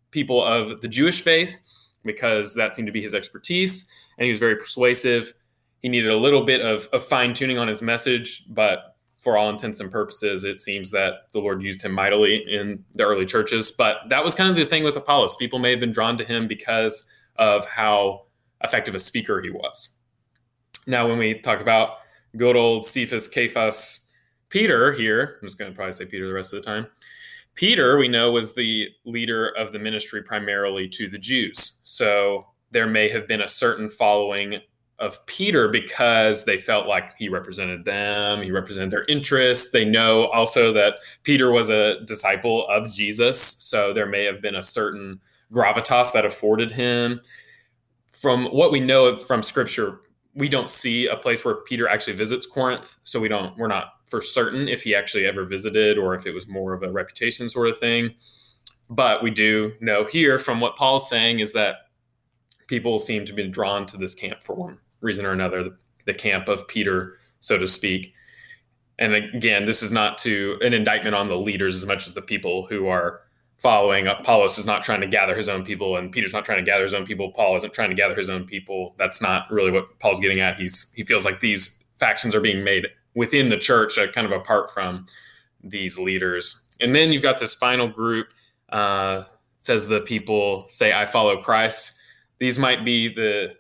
people 0.09 0.43
of 0.43 0.81
the 0.81 0.88
Jewish 0.88 1.21
faith 1.21 1.57
because 2.03 2.53
that 2.55 2.75
seemed 2.75 2.88
to 2.88 2.91
be 2.91 3.01
his 3.01 3.13
expertise. 3.13 3.89
And 4.17 4.25
he 4.25 4.31
was 4.31 4.39
very 4.39 4.55
persuasive 4.55 5.33
he 5.81 5.89
needed 5.89 6.12
a 6.12 6.15
little 6.15 6.43
bit 6.43 6.62
of, 6.62 6.88
of 6.93 7.03
fine 7.03 7.33
tuning 7.33 7.57
on 7.57 7.67
his 7.67 7.81
message, 7.81 8.45
but 8.53 8.90
for 9.22 9.38
all 9.38 9.50
intents 9.50 9.80
and 9.80 9.92
purposes, 9.92 10.44
it 10.44 10.60
seems 10.60 10.92
that 10.92 11.32
the 11.32 11.40
Lord 11.40 11.62
used 11.62 11.84
him 11.84 11.92
mightily 11.92 12.44
in 12.48 12.84
the 12.94 13.04
early 13.04 13.25
churches. 13.25 13.72
But 13.72 13.98
that 14.10 14.24
was 14.24 14.36
kind 14.36 14.50
of 14.50 14.56
the 14.56 14.66
thing 14.66 14.84
with 14.84 14.98
Apollos. 14.98 15.36
People 15.36 15.60
may 15.60 15.70
have 15.72 15.80
been 15.80 15.92
drawn 15.92 16.18
to 16.18 16.25
him 16.25 16.48
because 16.48 17.06
of 17.36 17.66
how 17.66 18.25
effective 18.63 18.96
a 18.96 19.00
speaker 19.00 19.42
he 19.42 19.50
was. 19.50 19.98
Now, 20.88 21.08
when 21.08 21.20
we 21.20 21.36
talk 21.36 21.62
about 21.62 21.98
good 22.36 22.56
old 22.56 22.86
Cephas, 22.86 23.32
Cephas, 23.32 24.12
Peter 24.50 24.92
here, 24.92 25.38
I'm 25.42 25.48
just 25.48 25.60
going 25.60 25.72
to 25.72 25.75
probably 25.75 25.94
say 25.94 26.06
Peter 26.06 26.28
the 26.28 26.34
rest 26.34 26.54
of 26.54 26.62
the 26.62 26.68
time. 26.68 26.88
Peter, 27.54 27.98
we 27.98 28.08
know, 28.08 28.32
was 28.32 28.56
the 28.56 28.88
leader 29.06 29.50
of 29.50 29.72
the 29.72 29.80
ministry 29.80 30.24
primarily 30.24 30.88
to 30.90 31.08
the 31.08 31.18
Jews. 31.18 31.80
So 31.84 32.48
there 32.72 32.88
may 32.88 33.10
have 33.10 33.28
been 33.28 33.42
a 33.42 33.48
certain 33.48 33.90
following 33.90 34.60
of 35.01 35.25
Peter 35.25 35.67
because 35.67 36.46
they 36.46 36.58
felt 36.58 36.88
like 36.88 37.17
he 37.17 37.27
represented 37.27 37.84
them, 37.84 38.41
he 38.41 38.51
represented 38.51 38.91
their 38.91 39.03
interests. 39.10 39.72
They 39.72 39.84
know 39.84 40.27
also 40.27 40.72
that 40.74 40.96
Peter 41.24 41.51
was 41.51 41.70
a 41.70 42.00
disciple 42.05 42.67
of 42.70 42.93
Jesus, 42.93 43.41
so 43.41 43.93
there 43.93 44.05
may 44.05 44.24
have 44.24 44.41
been 44.41 44.55
a 44.55 44.63
certain 44.63 45.20
gravitas 45.51 46.13
that 46.13 46.24
afforded 46.24 46.72
him. 46.72 47.20
From 48.12 48.46
what 48.46 48.72
we 48.72 48.79
know 48.79 49.17
from 49.17 49.41
scripture, 49.41 50.01
we 50.36 50.48
don't 50.48 50.70
see 50.70 51.08
a 51.08 51.17
place 51.17 51.43
where 51.43 51.55
Peter 51.55 51.88
actually 51.88 52.13
visits 52.13 52.46
Corinth, 52.46 52.98
so 53.03 53.20
we 53.20 53.27
don't 53.27 53.58
we're 53.58 53.67
not 53.67 53.93
for 54.05 54.22
certain 54.22 54.67
if 54.67 54.84
he 54.84 54.93
actually 54.93 55.25
ever 55.25 55.46
visited 55.46 55.98
or 55.98 56.13
if 56.13 56.25
it 56.25 56.31
was 56.31 56.48
more 56.48 56.74
of 56.74 56.84
a 56.84 56.91
reputation 56.91 57.50
sort 57.50 57.70
of 57.70 57.77
thing. 57.77 58.13
But 58.89 59.24
we 59.24 59.31
do 59.31 59.74
know 59.81 60.05
here 60.05 60.38
from 60.38 60.60
what 60.60 60.75
Paul's 60.75 61.10
saying 61.10 61.39
is 61.39 61.53
that 61.53 61.75
people 62.67 63.00
seem 63.00 63.25
to 63.25 63.34
be 63.34 63.48
drawn 63.48 63.86
to 63.88 63.98
this 63.98 64.13
camp 64.13 64.43
for 64.43 64.55
one 64.55 64.77
reason 65.01 65.25
or 65.25 65.31
another, 65.31 65.63
the, 65.63 65.77
the 66.05 66.13
camp 66.13 66.48
of 66.48 66.67
Peter, 66.67 67.17
so 67.39 67.58
to 67.58 67.67
speak. 67.67 68.13
And 69.00 69.13
again, 69.13 69.65
this 69.65 69.81
is 69.81 69.91
not 69.91 70.17
to 70.20 70.58
an 70.62 70.74
indictment 70.74 71.15
on 71.15 71.27
the 71.27 71.38
leaders 71.38 71.75
as 71.75 71.86
much 71.86 72.08
as 72.08 72.13
the 72.13 72.22
people 72.22 72.67
who 72.67 72.88
are 72.88 73.22
following. 73.58 74.08
Apollos 74.08 74.58
is 74.58 74.65
not 74.65 74.84
trying 74.84 75.01
to 75.01 75.08
gather 75.08 75.36
his 75.36 75.50
own 75.50 75.63
people, 75.63 75.96
and 75.96 76.12
Peter's 76.12 76.34
not 76.34 76.46
trying 76.46 76.58
to 76.58 76.63
gather 76.63 76.84
his 76.84 76.93
own 76.93 77.05
people. 77.05 77.31
Paul 77.31 77.55
isn't 77.55 77.74
trying 77.74 77.89
to 77.89 77.96
gather 77.96 78.15
his 78.15 78.29
own 78.29 78.46
people. 78.46 78.96
That's 78.98 79.22
not 79.22 79.50
really 79.51 79.72
what 79.72 80.00
Paul's 80.00 80.20
getting 80.20 80.39
at. 80.39 80.60
He's 80.60 80.91
he 80.93 81.03
feels 81.03 81.25
like 81.25 81.39
these 81.39 81.84
factions 81.96 82.34
are 82.34 82.41
being 82.41 82.63
made 82.63 82.88
within 83.13 83.50
the 83.50 83.58
church, 83.58 83.98
uh, 83.98 84.12
kind 84.12 84.25
of 84.25 84.34
apart 84.34 84.72
from 84.72 85.05
these 85.63 85.98
leaders. 86.00 86.65
And 86.79 86.96
then 86.96 87.12
you've 87.12 87.22
got 87.22 87.39
this 87.39 87.53
final 87.53 87.88
group. 87.88 88.27
Uh, 88.70 89.25
says 89.58 89.88
the 89.88 90.01
people 90.01 90.65
say, 90.67 90.91
"I 90.93 91.05
follow 91.05 91.39
Christ." 91.41 91.93
These 92.39 92.58
might 92.58 92.84
be 92.84 93.13
the 93.13 93.53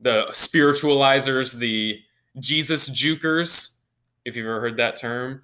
the 0.00 0.26
spiritualizers, 0.30 1.52
the 1.54 2.00
Jesus 2.38 2.88
jukers, 2.88 3.76
if 4.24 4.36
you've 4.36 4.46
ever 4.46 4.60
heard 4.60 4.76
that 4.76 4.96
term. 4.96 5.42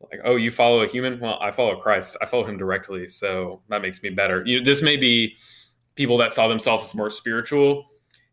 Like, 0.00 0.20
oh, 0.24 0.36
you 0.36 0.50
follow 0.50 0.80
a 0.80 0.86
human? 0.86 1.20
Well, 1.20 1.38
I 1.42 1.50
follow 1.50 1.76
Christ. 1.76 2.16
I 2.22 2.26
follow 2.26 2.44
him 2.44 2.56
directly, 2.56 3.06
so 3.06 3.60
that 3.68 3.82
makes 3.82 4.02
me 4.02 4.08
better. 4.10 4.42
You, 4.46 4.64
this 4.64 4.80
may 4.80 4.96
be 4.96 5.36
people 5.94 6.16
that 6.18 6.32
saw 6.32 6.48
themselves 6.48 6.84
as 6.84 6.94
more 6.94 7.10
spiritual 7.10 7.86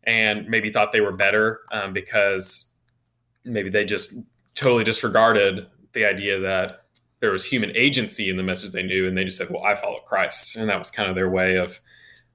and 0.04 0.48
maybe 0.48 0.72
thought 0.72 0.92
they 0.92 1.02
were 1.02 1.12
better 1.12 1.60
um, 1.70 1.92
because 1.92 2.72
maybe 3.44 3.68
they 3.68 3.84
just 3.84 4.18
totally 4.54 4.84
disregarded 4.84 5.66
the 5.92 6.04
idea 6.06 6.40
that 6.40 6.84
there 7.20 7.30
was 7.30 7.44
human 7.44 7.74
agency 7.76 8.30
in 8.30 8.36
the 8.36 8.42
message 8.42 8.72
they 8.72 8.82
knew, 8.82 9.06
and 9.06 9.16
they 9.16 9.24
just 9.24 9.36
said, 9.36 9.50
"Well, 9.50 9.64
I 9.64 9.74
follow 9.74 9.98
Christ," 10.00 10.56
and 10.56 10.68
that 10.68 10.78
was 10.78 10.90
kind 10.90 11.08
of 11.08 11.14
their 11.14 11.28
way 11.28 11.56
of 11.56 11.80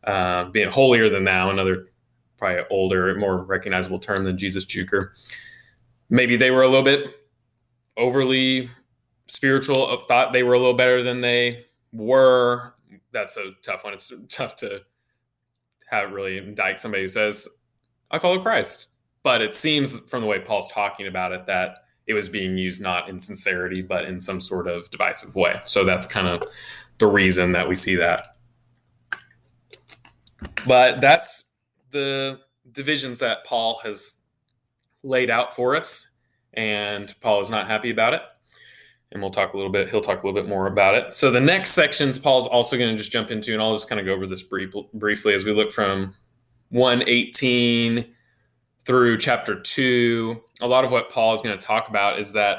uh, 0.03 0.45
being 0.45 0.69
holier 0.69 1.09
than 1.09 1.23
thou. 1.23 1.49
Another 1.49 1.87
probably 2.43 2.65
older, 2.69 3.15
more 3.15 3.37
recognizable 3.37 3.99
term 3.99 4.25
than 4.25 4.37
Jesus 4.37 4.65
Juker. 4.65 5.11
Maybe 6.09 6.35
they 6.35 6.51
were 6.51 6.63
a 6.63 6.67
little 6.67 6.83
bit 6.83 7.05
overly 7.95 8.69
spiritual, 9.27 9.97
thought 10.09 10.33
they 10.33 10.43
were 10.43 10.53
a 10.53 10.57
little 10.57 10.73
better 10.73 11.01
than 11.01 11.21
they 11.21 11.67
were. 11.93 12.73
That's 13.11 13.37
a 13.37 13.53
tough 13.61 13.85
one. 13.85 13.93
It's 13.93 14.11
tough 14.29 14.57
to 14.57 14.81
have 15.89 16.11
really 16.11 16.37
indict 16.37 16.81
somebody 16.81 17.03
who 17.03 17.07
says, 17.07 17.47
"I 18.11 18.19
follow 18.19 18.41
Christ," 18.41 18.87
but 19.23 19.41
it 19.41 19.55
seems 19.55 19.97
from 20.09 20.19
the 20.19 20.27
way 20.27 20.39
Paul's 20.39 20.67
talking 20.67 21.07
about 21.07 21.31
it 21.31 21.45
that 21.45 21.85
it 22.07 22.13
was 22.13 22.27
being 22.27 22.57
used 22.57 22.81
not 22.81 23.07
in 23.07 23.21
sincerity, 23.21 23.81
but 23.81 24.03
in 24.03 24.19
some 24.19 24.41
sort 24.41 24.67
of 24.67 24.89
divisive 24.91 25.33
way. 25.33 25.61
So 25.63 25.85
that's 25.85 26.05
kind 26.05 26.27
of 26.27 26.43
the 26.97 27.07
reason 27.07 27.53
that 27.53 27.69
we 27.69 27.75
see 27.75 27.95
that. 27.95 28.35
But 30.67 30.99
that's 30.99 31.45
the 31.93 32.39
divisions 32.71 33.19
that 33.19 33.45
Paul 33.45 33.79
has 33.83 34.15
laid 35.01 35.29
out 35.29 35.55
for 35.55 35.75
us, 35.75 36.17
and 36.53 37.13
Paul 37.21 37.39
is 37.39 37.49
not 37.49 37.67
happy 37.67 37.89
about 37.89 38.13
it. 38.13 38.21
And 39.11 39.21
we'll 39.21 39.31
talk 39.31 39.53
a 39.53 39.57
little 39.57 39.71
bit, 39.71 39.89
he'll 39.89 40.01
talk 40.01 40.23
a 40.23 40.27
little 40.27 40.41
bit 40.41 40.49
more 40.49 40.67
about 40.67 40.95
it. 40.95 41.13
So 41.13 41.29
the 41.31 41.39
next 41.39 41.71
sections 41.71 42.17
Paul's 42.17 42.47
also 42.47 42.77
going 42.77 42.89
to 42.89 42.97
just 42.97 43.11
jump 43.11 43.31
into, 43.31 43.53
and 43.53 43.61
I'll 43.61 43.75
just 43.75 43.87
kind 43.87 43.99
of 43.99 44.05
go 44.05 44.13
over 44.13 44.27
this 44.27 44.43
brief, 44.43 44.73
briefly 44.93 45.33
as 45.33 45.45
we 45.45 45.53
look 45.53 45.71
from 45.71 46.15
118 46.69 48.11
through 48.85 49.17
chapter 49.19 49.59
2 49.59 50.41
a 50.63 50.67
lot 50.67 50.85
of 50.85 50.91
what 50.91 51.09
Paul 51.09 51.33
is 51.33 51.41
going 51.41 51.57
to 51.57 51.63
talk 51.63 51.89
about 51.89 52.19
is 52.19 52.31
that, 52.33 52.57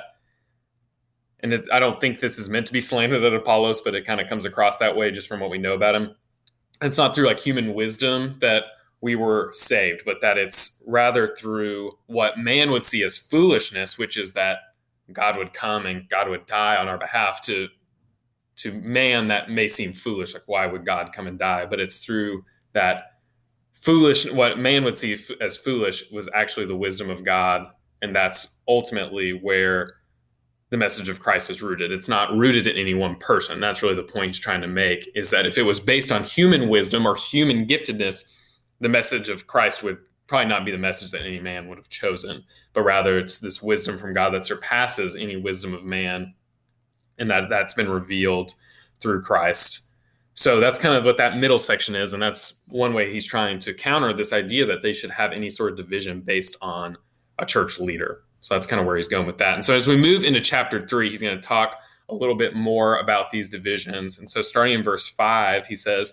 and 1.40 1.54
it, 1.54 1.66
I 1.72 1.78
don't 1.78 2.00
think 2.00 2.20
this 2.20 2.38
is 2.38 2.48
meant 2.48 2.66
to 2.66 2.72
be 2.72 2.80
slanted 2.80 3.24
at 3.24 3.32
Apollos, 3.32 3.80
but 3.80 3.94
it 3.94 4.06
kind 4.06 4.20
of 4.20 4.28
comes 4.28 4.44
across 4.44 4.76
that 4.78 4.94
way 4.94 5.10
just 5.10 5.26
from 5.26 5.40
what 5.40 5.50
we 5.50 5.58
know 5.58 5.72
about 5.72 5.94
him. 5.94 6.14
It's 6.82 6.98
not 6.98 7.14
through 7.14 7.26
like 7.26 7.40
human 7.40 7.72
wisdom 7.72 8.36
that 8.40 8.64
we 9.04 9.16
were 9.16 9.50
saved, 9.52 10.02
but 10.06 10.22
that 10.22 10.38
it's 10.38 10.82
rather 10.86 11.36
through 11.36 11.92
what 12.06 12.38
man 12.38 12.70
would 12.70 12.84
see 12.84 13.02
as 13.02 13.18
foolishness, 13.18 13.98
which 13.98 14.16
is 14.16 14.32
that 14.32 14.60
God 15.12 15.36
would 15.36 15.52
come 15.52 15.84
and 15.84 16.08
God 16.08 16.30
would 16.30 16.46
die 16.46 16.76
on 16.76 16.88
our 16.88 16.96
behalf 16.96 17.42
to 17.42 17.68
to 18.56 18.72
man 18.72 19.26
that 19.26 19.50
may 19.50 19.68
seem 19.68 19.92
foolish 19.92 20.32
like 20.32 20.44
why 20.46 20.66
would 20.66 20.86
God 20.86 21.12
come 21.12 21.26
and 21.26 21.38
die 21.38 21.66
but 21.66 21.80
it's 21.80 21.98
through 21.98 22.44
that 22.72 23.16
foolish 23.74 24.30
what 24.30 24.58
man 24.58 24.84
would 24.84 24.94
see 24.94 25.18
as 25.40 25.56
foolish 25.56 26.04
was 26.12 26.28
actually 26.32 26.64
the 26.64 26.76
wisdom 26.76 27.10
of 27.10 27.24
God 27.24 27.66
and 28.00 28.14
that's 28.14 28.46
ultimately 28.68 29.32
where 29.32 29.96
the 30.70 30.76
message 30.78 31.08
of 31.08 31.20
Christ 31.20 31.50
is 31.50 31.62
rooted. 31.62 31.92
It's 31.92 32.08
not 32.08 32.36
rooted 32.36 32.66
in 32.66 32.76
any 32.76 32.94
one 32.94 33.16
person. 33.16 33.60
That's 33.60 33.82
really 33.82 33.94
the 33.94 34.02
point 34.02 34.28
he's 34.28 34.40
trying 34.40 34.62
to 34.62 34.66
make 34.66 35.08
is 35.14 35.30
that 35.30 35.46
if 35.46 35.56
it 35.56 35.62
was 35.62 35.78
based 35.78 36.10
on 36.10 36.24
human 36.24 36.68
wisdom 36.68 37.06
or 37.06 37.14
human 37.14 37.66
giftedness, 37.66 38.33
the 38.84 38.88
message 38.90 39.30
of 39.30 39.46
Christ 39.46 39.82
would 39.82 39.96
probably 40.26 40.46
not 40.46 40.66
be 40.66 40.70
the 40.70 40.76
message 40.76 41.10
that 41.12 41.22
any 41.22 41.40
man 41.40 41.68
would 41.68 41.78
have 41.78 41.88
chosen, 41.88 42.44
but 42.74 42.82
rather 42.82 43.18
it's 43.18 43.38
this 43.38 43.62
wisdom 43.62 43.96
from 43.96 44.12
God 44.12 44.34
that 44.34 44.44
surpasses 44.44 45.16
any 45.16 45.36
wisdom 45.36 45.72
of 45.72 45.84
man 45.84 46.34
and 47.16 47.30
that 47.30 47.48
that's 47.48 47.72
been 47.72 47.88
revealed 47.88 48.52
through 49.00 49.22
Christ. 49.22 49.88
So 50.34 50.60
that's 50.60 50.78
kind 50.78 50.94
of 50.94 51.04
what 51.06 51.16
that 51.16 51.38
middle 51.38 51.58
section 51.58 51.94
is 51.94 52.12
and 52.12 52.22
that's 52.22 52.60
one 52.68 52.92
way 52.92 53.10
he's 53.10 53.24
trying 53.24 53.58
to 53.60 53.72
counter 53.72 54.12
this 54.12 54.34
idea 54.34 54.66
that 54.66 54.82
they 54.82 54.92
should 54.92 55.12
have 55.12 55.32
any 55.32 55.48
sort 55.48 55.70
of 55.72 55.78
division 55.78 56.20
based 56.20 56.54
on 56.60 56.98
a 57.38 57.46
church 57.46 57.80
leader. 57.80 58.20
So 58.40 58.54
that's 58.54 58.66
kind 58.66 58.80
of 58.80 58.86
where 58.86 58.96
he's 58.96 59.08
going 59.08 59.26
with 59.26 59.38
that. 59.38 59.54
And 59.54 59.64
so 59.64 59.74
as 59.74 59.88
we 59.88 59.96
move 59.96 60.24
into 60.24 60.42
chapter 60.42 60.86
three, 60.86 61.08
he's 61.08 61.22
going 61.22 61.40
to 61.40 61.46
talk 61.46 61.78
a 62.10 62.14
little 62.14 62.36
bit 62.36 62.54
more 62.54 62.98
about 62.98 63.30
these 63.30 63.48
divisions. 63.48 64.18
And 64.18 64.28
so 64.28 64.42
starting 64.42 64.74
in 64.74 64.82
verse 64.82 65.08
five, 65.08 65.66
he 65.66 65.74
says, 65.74 66.12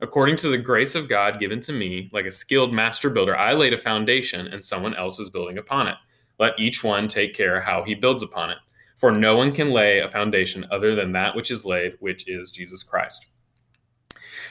According 0.00 0.36
to 0.36 0.48
the 0.48 0.58
grace 0.58 0.94
of 0.94 1.08
God 1.08 1.40
given 1.40 1.60
to 1.60 1.72
me, 1.72 2.08
like 2.12 2.24
a 2.24 2.30
skilled 2.30 2.72
master 2.72 3.10
builder, 3.10 3.36
I 3.36 3.54
laid 3.54 3.74
a 3.74 3.78
foundation 3.78 4.46
and 4.46 4.64
someone 4.64 4.94
else 4.94 5.18
is 5.18 5.30
building 5.30 5.58
upon 5.58 5.88
it. 5.88 5.96
Let 6.38 6.58
each 6.58 6.84
one 6.84 7.08
take 7.08 7.34
care 7.34 7.60
how 7.60 7.82
he 7.82 7.94
builds 7.94 8.22
upon 8.22 8.50
it. 8.50 8.58
For 8.96 9.10
no 9.10 9.36
one 9.36 9.52
can 9.52 9.70
lay 9.70 9.98
a 9.98 10.08
foundation 10.08 10.66
other 10.70 10.94
than 10.94 11.12
that 11.12 11.34
which 11.34 11.50
is 11.50 11.64
laid, 11.64 11.94
which 12.00 12.28
is 12.28 12.50
Jesus 12.50 12.82
Christ. 12.82 13.26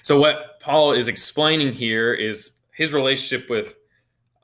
So, 0.02 0.20
what 0.20 0.60
Paul 0.62 0.94
is 0.94 1.08
explaining 1.08 1.74
here 1.74 2.14
is 2.14 2.60
his 2.74 2.94
relationship 2.94 3.50
with 3.50 3.78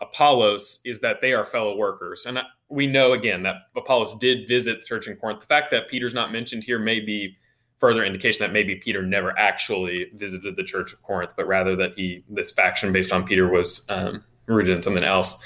Apollos 0.02 0.80
is 0.84 1.00
that 1.00 1.22
they 1.22 1.34
are 1.34 1.46
fellow 1.46 1.78
workers. 1.78 2.26
And 2.26 2.40
we 2.70 2.88
know 2.88 3.14
again 3.14 3.44
that 3.44 3.56
Apollos 3.76 4.18
did 4.20 4.48
visit 4.48 4.80
the 4.80 4.86
church 4.86 5.08
in 5.08 5.16
Corinth. 5.16 5.42
The 5.42 5.48
fact 5.48 5.72
that 5.72 5.88
Peter's 5.88 6.14
not 6.14 6.32
mentioned 6.32 6.64
here 6.64 6.80
may 6.80 7.00
be 7.00 7.38
further 7.84 8.06
indication 8.06 8.46
that 8.46 8.54
maybe 8.54 8.75
Peter 8.75 9.06
never 9.06 9.38
actually 9.38 10.10
visited 10.13 10.56
the 10.56 10.63
church 10.63 10.94
of 10.94 11.02
Corinth, 11.02 11.34
but 11.36 11.46
rather 11.46 11.75
that 11.75 11.94
he 11.96 12.24
this 12.30 12.50
faction 12.50 12.94
based 12.94 13.12
on 13.12 13.25
Peter 13.25 13.46
was 13.46 13.86
um, 13.90 14.24
rooted 14.46 14.74
in 14.74 14.82
something 14.82 15.04
else. 15.04 15.44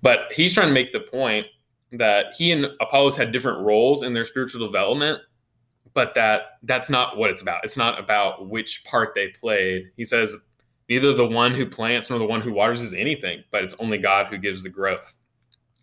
But 0.00 0.20
he's 0.32 0.54
trying 0.54 0.68
to 0.68 0.72
make 0.72 0.94
the 0.94 1.00
point 1.00 1.48
that 1.92 2.32
he 2.34 2.50
and 2.50 2.68
Apollos 2.80 3.18
had 3.18 3.30
different 3.30 3.60
roles 3.60 4.02
in 4.02 4.14
their 4.14 4.24
spiritual 4.24 4.66
development, 4.66 5.20
but 5.92 6.14
that 6.14 6.44
that's 6.62 6.88
not 6.88 7.18
what 7.18 7.30
it's 7.30 7.42
about. 7.42 7.62
It's 7.62 7.76
not 7.76 8.00
about 8.00 8.48
which 8.48 8.82
part 8.84 9.14
they 9.14 9.28
played. 9.28 9.90
He 9.98 10.04
says 10.06 10.34
neither 10.88 11.12
the 11.12 11.26
one 11.26 11.54
who 11.54 11.66
plants 11.66 12.08
nor 12.08 12.18
the 12.18 12.24
one 12.24 12.40
who 12.40 12.54
waters 12.54 12.80
is 12.80 12.94
anything, 12.94 13.44
but 13.50 13.62
it's 13.62 13.76
only 13.78 13.98
God 13.98 14.28
who 14.28 14.38
gives 14.38 14.62
the 14.62 14.70
growth 14.70 15.14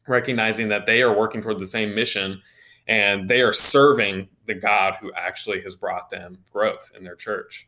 recognizing 0.07 0.69
that 0.69 0.87
they 0.87 1.03
are 1.03 1.15
working 1.15 1.39
toward 1.39 1.59
the 1.59 1.67
same 1.67 1.93
mission 1.93 2.41
and 2.87 3.29
they 3.29 3.41
are 3.41 3.53
serving 3.53 4.27
the 4.45 4.53
God 4.53 4.95
who 4.99 5.11
actually 5.13 5.61
has 5.61 5.75
brought 5.75 6.09
them 6.09 6.39
growth 6.51 6.91
in 6.97 7.03
their 7.03 7.15
church. 7.15 7.67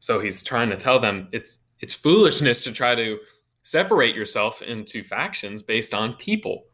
So 0.00 0.20
he's 0.20 0.42
trying 0.42 0.70
to 0.70 0.76
tell 0.76 0.98
them 1.00 1.28
it's 1.32 1.58
it's 1.80 1.94
foolishness 1.94 2.62
to 2.64 2.72
try 2.72 2.94
to 2.94 3.18
separate 3.62 4.14
yourself 4.14 4.62
into 4.62 5.02
factions 5.02 5.62
based 5.62 5.94
on 5.94 6.14
people 6.14 6.64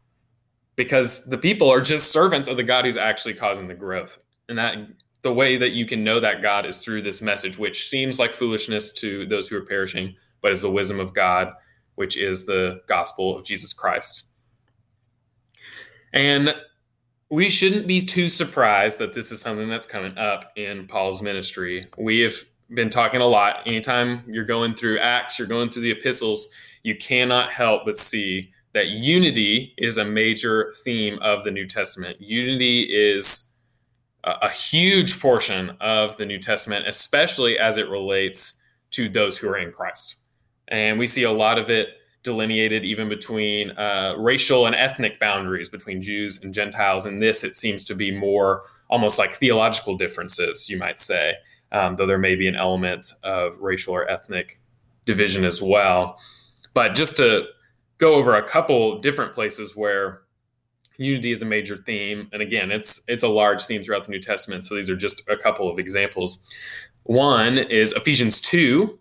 because 0.75 1.25
the 1.25 1.37
people 1.37 1.69
are 1.69 1.81
just 1.81 2.11
servants 2.11 2.47
of 2.47 2.57
the 2.57 2.63
God 2.63 2.85
who's 2.85 2.97
actually 2.97 3.33
causing 3.33 3.67
the 3.67 3.73
growth. 3.73 4.17
And 4.49 4.57
that 4.57 4.77
the 5.21 5.33
way 5.33 5.57
that 5.57 5.71
you 5.71 5.85
can 5.85 6.03
know 6.03 6.19
that 6.19 6.41
God 6.41 6.65
is 6.65 6.83
through 6.83 7.03
this 7.03 7.21
message 7.21 7.57
which 7.57 7.87
seems 7.87 8.19
like 8.19 8.33
foolishness 8.33 8.91
to 8.93 9.25
those 9.25 9.47
who 9.47 9.57
are 9.57 9.65
perishing 9.65 10.15
but 10.41 10.51
is 10.51 10.61
the 10.61 10.71
wisdom 10.71 10.99
of 10.99 11.13
God 11.13 11.53
which 11.95 12.17
is 12.17 12.45
the 12.45 12.81
gospel 12.87 13.37
of 13.37 13.45
Jesus 13.45 13.73
Christ. 13.73 14.23
And 16.13 16.55
we 17.31 17.49
shouldn't 17.49 17.87
be 17.87 18.01
too 18.01 18.27
surprised 18.27 18.99
that 18.99 19.13
this 19.13 19.31
is 19.31 19.39
something 19.39 19.69
that's 19.69 19.87
coming 19.87 20.17
up 20.17 20.51
in 20.57 20.85
Paul's 20.85 21.21
ministry. 21.21 21.87
We 21.97 22.19
have 22.19 22.33
been 22.73 22.89
talking 22.89 23.21
a 23.21 23.25
lot. 23.25 23.65
Anytime 23.65 24.23
you're 24.27 24.43
going 24.43 24.75
through 24.75 24.99
Acts, 24.99 25.39
you're 25.39 25.47
going 25.47 25.69
through 25.69 25.83
the 25.83 25.91
epistles, 25.91 26.49
you 26.83 26.97
cannot 26.97 27.49
help 27.49 27.85
but 27.85 27.97
see 27.97 28.51
that 28.73 28.89
unity 28.89 29.73
is 29.77 29.97
a 29.97 30.03
major 30.03 30.73
theme 30.83 31.19
of 31.21 31.45
the 31.45 31.51
New 31.51 31.65
Testament. 31.67 32.19
Unity 32.19 32.81
is 32.81 33.53
a, 34.25 34.33
a 34.41 34.49
huge 34.49 35.17
portion 35.21 35.71
of 35.79 36.17
the 36.17 36.25
New 36.25 36.39
Testament, 36.39 36.85
especially 36.85 37.57
as 37.57 37.77
it 37.77 37.87
relates 37.87 38.61
to 38.91 39.07
those 39.07 39.37
who 39.37 39.47
are 39.47 39.57
in 39.57 39.71
Christ. 39.71 40.17
And 40.67 40.99
we 40.99 41.07
see 41.07 41.23
a 41.23 41.31
lot 41.31 41.57
of 41.57 41.69
it 41.69 41.87
delineated 42.23 42.85
even 42.85 43.09
between 43.09 43.71
uh, 43.71 44.13
racial 44.17 44.65
and 44.67 44.75
ethnic 44.75 45.19
boundaries 45.19 45.69
between 45.69 46.01
Jews 46.01 46.43
and 46.43 46.53
Gentiles. 46.53 47.05
In 47.05 47.19
this, 47.19 47.43
it 47.43 47.55
seems 47.55 47.83
to 47.85 47.95
be 47.95 48.11
more 48.11 48.63
almost 48.89 49.17
like 49.17 49.31
theological 49.31 49.97
differences, 49.97 50.69
you 50.69 50.77
might 50.77 50.99
say, 50.99 51.33
um, 51.71 51.95
though 51.95 52.05
there 52.05 52.17
may 52.17 52.35
be 52.35 52.47
an 52.47 52.55
element 52.55 53.13
of 53.23 53.57
racial 53.59 53.95
or 53.95 54.09
ethnic 54.09 54.59
division 55.05 55.45
as 55.45 55.61
well. 55.61 56.19
But 56.73 56.93
just 56.93 57.17
to 57.17 57.45
go 57.97 58.13
over 58.15 58.35
a 58.35 58.43
couple 58.43 58.99
different 58.99 59.33
places 59.33 59.75
where 59.75 60.21
unity 60.97 61.31
is 61.31 61.41
a 61.41 61.45
major 61.45 61.75
theme, 61.75 62.29
and 62.31 62.41
again, 62.41 62.69
it's 62.71 63.01
it's 63.07 63.23
a 63.23 63.27
large 63.27 63.65
theme 63.65 63.81
throughout 63.81 64.03
the 64.03 64.11
New 64.11 64.21
Testament. 64.21 64.65
So 64.65 64.75
these 64.75 64.89
are 64.89 64.95
just 64.95 65.27
a 65.27 65.37
couple 65.37 65.69
of 65.69 65.79
examples. 65.79 66.43
One 67.03 67.57
is 67.57 67.93
Ephesians 67.93 68.39
two, 68.39 68.99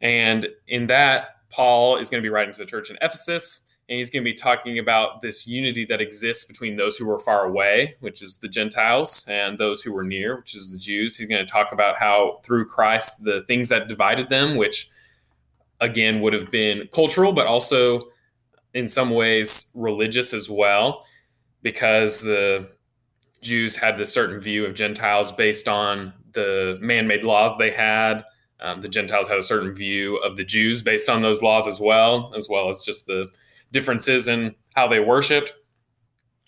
and 0.00 0.48
in 0.66 0.86
that 0.86 1.33
Paul 1.54 1.98
is 1.98 2.10
going 2.10 2.20
to 2.20 2.26
be 2.26 2.32
writing 2.32 2.52
to 2.52 2.58
the 2.58 2.66
church 2.66 2.90
in 2.90 2.96
Ephesus, 3.00 3.66
and 3.88 3.96
he's 3.96 4.10
going 4.10 4.24
to 4.24 4.30
be 4.30 4.34
talking 4.34 4.78
about 4.78 5.20
this 5.20 5.46
unity 5.46 5.84
that 5.84 6.00
exists 6.00 6.44
between 6.44 6.76
those 6.76 6.96
who 6.96 7.06
were 7.06 7.18
far 7.18 7.44
away, 7.44 7.94
which 8.00 8.22
is 8.22 8.38
the 8.38 8.48
Gentiles, 8.48 9.24
and 9.28 9.56
those 9.56 9.82
who 9.82 9.92
were 9.92 10.02
near, 10.02 10.36
which 10.36 10.54
is 10.54 10.72
the 10.72 10.78
Jews. 10.78 11.16
He's 11.16 11.28
going 11.28 11.44
to 11.44 11.52
talk 11.52 11.70
about 11.70 11.96
how 11.96 12.40
through 12.44 12.66
Christ 12.66 13.22
the 13.22 13.42
things 13.42 13.68
that 13.68 13.86
divided 13.86 14.30
them, 14.30 14.56
which 14.56 14.90
again 15.80 16.20
would 16.22 16.32
have 16.32 16.50
been 16.50 16.88
cultural, 16.92 17.32
but 17.32 17.46
also 17.46 18.08
in 18.72 18.88
some 18.88 19.10
ways 19.10 19.70
religious 19.76 20.32
as 20.34 20.50
well, 20.50 21.04
because 21.62 22.22
the 22.22 22.68
Jews 23.42 23.76
had 23.76 23.96
this 23.96 24.12
certain 24.12 24.40
view 24.40 24.64
of 24.66 24.74
Gentiles 24.74 25.30
based 25.30 25.68
on 25.68 26.14
the 26.32 26.78
man 26.80 27.06
made 27.06 27.22
laws 27.22 27.56
they 27.58 27.70
had. 27.70 28.24
Um, 28.60 28.80
the 28.80 28.88
Gentiles 28.88 29.28
had 29.28 29.38
a 29.38 29.42
certain 29.42 29.74
view 29.74 30.16
of 30.18 30.36
the 30.36 30.44
Jews 30.44 30.82
based 30.82 31.08
on 31.08 31.22
those 31.22 31.42
laws 31.42 31.66
as 31.66 31.80
well, 31.80 32.32
as 32.36 32.48
well 32.48 32.68
as 32.68 32.82
just 32.82 33.06
the 33.06 33.30
differences 33.72 34.28
in 34.28 34.54
how 34.74 34.88
they 34.88 35.00
worshiped. 35.00 35.52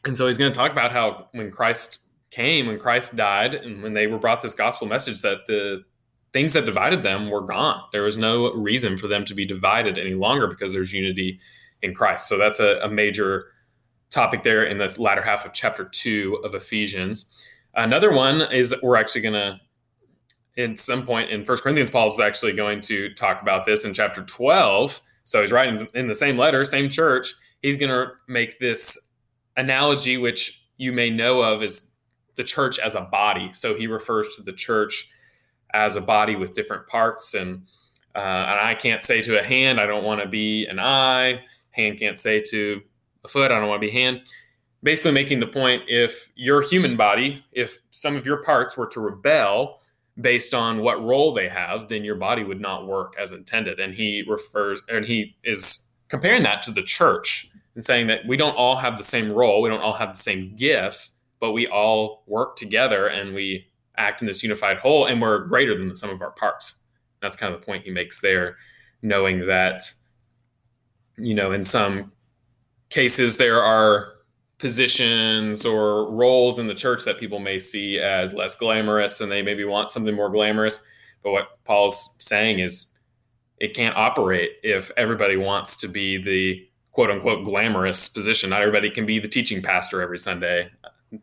And 0.04 0.16
so 0.16 0.26
he's 0.26 0.38
going 0.38 0.52
to 0.52 0.56
talk 0.56 0.70
about 0.70 0.92
how 0.92 1.28
when 1.32 1.50
Christ 1.50 1.98
came, 2.30 2.66
when 2.66 2.78
Christ 2.78 3.16
died, 3.16 3.54
and 3.54 3.82
when 3.82 3.94
they 3.94 4.06
were 4.06 4.18
brought 4.18 4.40
this 4.40 4.54
gospel 4.54 4.86
message, 4.86 5.22
that 5.22 5.46
the 5.46 5.84
things 6.32 6.52
that 6.52 6.66
divided 6.66 7.02
them 7.02 7.28
were 7.28 7.40
gone. 7.40 7.82
There 7.92 8.02
was 8.02 8.16
no 8.16 8.52
reason 8.52 8.98
for 8.98 9.08
them 9.08 9.24
to 9.24 9.34
be 9.34 9.46
divided 9.46 9.98
any 9.98 10.14
longer 10.14 10.46
because 10.46 10.72
there's 10.72 10.92
unity 10.92 11.40
in 11.82 11.94
Christ. 11.94 12.28
So 12.28 12.36
that's 12.36 12.60
a, 12.60 12.78
a 12.82 12.88
major 12.88 13.46
topic 14.10 14.42
there 14.42 14.62
in 14.62 14.78
the 14.78 14.94
latter 14.98 15.22
half 15.22 15.44
of 15.44 15.52
chapter 15.52 15.84
two 15.84 16.38
of 16.44 16.54
Ephesians. 16.54 17.32
Another 17.74 18.12
one 18.12 18.42
is 18.52 18.74
we're 18.82 18.96
actually 18.96 19.22
going 19.22 19.34
to, 19.34 19.60
in 20.56 20.74
some 20.74 21.04
point 21.04 21.30
in 21.30 21.44
First 21.44 21.62
Corinthians, 21.62 21.90
Paul 21.90 22.08
is 22.08 22.18
actually 22.18 22.52
going 22.52 22.80
to 22.82 23.12
talk 23.14 23.42
about 23.42 23.64
this 23.64 23.84
in 23.84 23.92
chapter 23.92 24.22
12. 24.22 25.00
So 25.24 25.42
he's 25.42 25.52
writing 25.52 25.86
in 25.94 26.06
the 26.06 26.14
same 26.14 26.38
letter, 26.38 26.64
same 26.64 26.88
church. 26.88 27.34
He's 27.62 27.76
going 27.76 27.90
to 27.90 28.12
make 28.26 28.58
this 28.58 29.10
analogy, 29.56 30.16
which 30.16 30.64
you 30.78 30.92
may 30.92 31.10
know 31.10 31.42
of 31.42 31.62
as 31.62 31.90
the 32.36 32.44
church 32.44 32.78
as 32.78 32.94
a 32.94 33.02
body. 33.02 33.52
So 33.52 33.74
he 33.74 33.86
refers 33.86 34.34
to 34.36 34.42
the 34.42 34.52
church 34.52 35.10
as 35.74 35.96
a 35.96 36.00
body 36.00 36.36
with 36.36 36.54
different 36.54 36.86
parts. 36.86 37.34
And 37.34 37.66
uh, 38.14 38.18
an 38.18 38.58
eye 38.58 38.76
can't 38.78 39.02
say 39.02 39.20
to 39.22 39.38
a 39.38 39.42
hand, 39.42 39.80
I 39.80 39.86
don't 39.86 40.04
want 40.04 40.22
to 40.22 40.28
be 40.28 40.66
an 40.66 40.78
eye. 40.78 41.42
Hand 41.70 41.98
can't 41.98 42.18
say 42.18 42.40
to 42.50 42.80
a 43.24 43.28
foot, 43.28 43.50
I 43.50 43.58
don't 43.58 43.68
want 43.68 43.82
to 43.82 43.86
be 43.86 43.92
hand. 43.92 44.22
Basically, 44.82 45.10
making 45.10 45.40
the 45.40 45.46
point 45.46 45.82
if 45.88 46.30
your 46.36 46.62
human 46.62 46.96
body, 46.96 47.44
if 47.52 47.78
some 47.90 48.14
of 48.16 48.24
your 48.24 48.42
parts 48.42 48.76
were 48.76 48.86
to 48.86 49.00
rebel 49.00 49.80
based 50.20 50.54
on 50.54 50.80
what 50.80 51.02
role 51.02 51.34
they 51.34 51.48
have, 51.48 51.88
then 51.88 52.04
your 52.04 52.14
body 52.14 52.42
would 52.42 52.60
not 52.60 52.86
work 52.86 53.14
as 53.20 53.32
intended. 53.32 53.78
And 53.78 53.94
he 53.94 54.24
refers, 54.26 54.82
and 54.88 55.04
he 55.04 55.36
is 55.44 55.88
comparing 56.08 56.42
that 56.44 56.62
to 56.62 56.70
the 56.70 56.82
church 56.82 57.48
and 57.74 57.84
saying 57.84 58.06
that 58.06 58.26
we 58.26 58.36
don't 58.36 58.54
all 58.54 58.76
have 58.76 58.96
the 58.96 59.04
same 59.04 59.30
role, 59.30 59.60
we 59.60 59.68
don't 59.68 59.82
all 59.82 59.92
have 59.92 60.16
the 60.16 60.22
same 60.22 60.56
gifts, 60.56 61.18
but 61.40 61.52
we 61.52 61.66
all 61.66 62.22
work 62.26 62.56
together 62.56 63.08
and 63.08 63.34
we 63.34 63.66
act 63.98 64.22
in 64.22 64.26
this 64.26 64.42
unified 64.42 64.78
whole, 64.78 65.06
and 65.06 65.20
we're 65.20 65.44
greater 65.46 65.76
than 65.76 65.88
the 65.88 65.96
sum 65.96 66.10
of 66.10 66.22
our 66.22 66.30
parts. 66.30 66.76
That's 67.20 67.36
kind 67.36 67.54
of 67.54 67.60
the 67.60 67.66
point 67.66 67.84
he 67.84 67.90
makes 67.90 68.20
there, 68.20 68.56
knowing 69.02 69.46
that, 69.46 69.82
you 71.18 71.34
know, 71.34 71.52
in 71.52 71.64
some 71.64 72.12
cases 72.88 73.36
there 73.36 73.62
are 73.62 74.15
positions 74.58 75.66
or 75.66 76.10
roles 76.10 76.58
in 76.58 76.66
the 76.66 76.74
church 76.74 77.04
that 77.04 77.18
people 77.18 77.38
may 77.38 77.58
see 77.58 77.98
as 77.98 78.32
less 78.32 78.54
glamorous 78.54 79.20
and 79.20 79.30
they 79.30 79.42
maybe 79.42 79.64
want 79.64 79.90
something 79.90 80.14
more 80.14 80.30
glamorous. 80.30 80.84
But 81.22 81.32
what 81.32 81.64
Paul's 81.64 82.16
saying 82.18 82.60
is 82.60 82.92
it 83.58 83.74
can't 83.74 83.96
operate 83.96 84.52
if 84.62 84.90
everybody 84.96 85.36
wants 85.36 85.76
to 85.78 85.88
be 85.88 86.16
the 86.18 86.66
quote 86.92 87.10
unquote 87.10 87.44
glamorous 87.44 88.08
position. 88.08 88.50
Not 88.50 88.62
everybody 88.62 88.90
can 88.90 89.04
be 89.04 89.18
the 89.18 89.28
teaching 89.28 89.62
pastor 89.62 90.00
every 90.00 90.18
Sunday. 90.18 90.70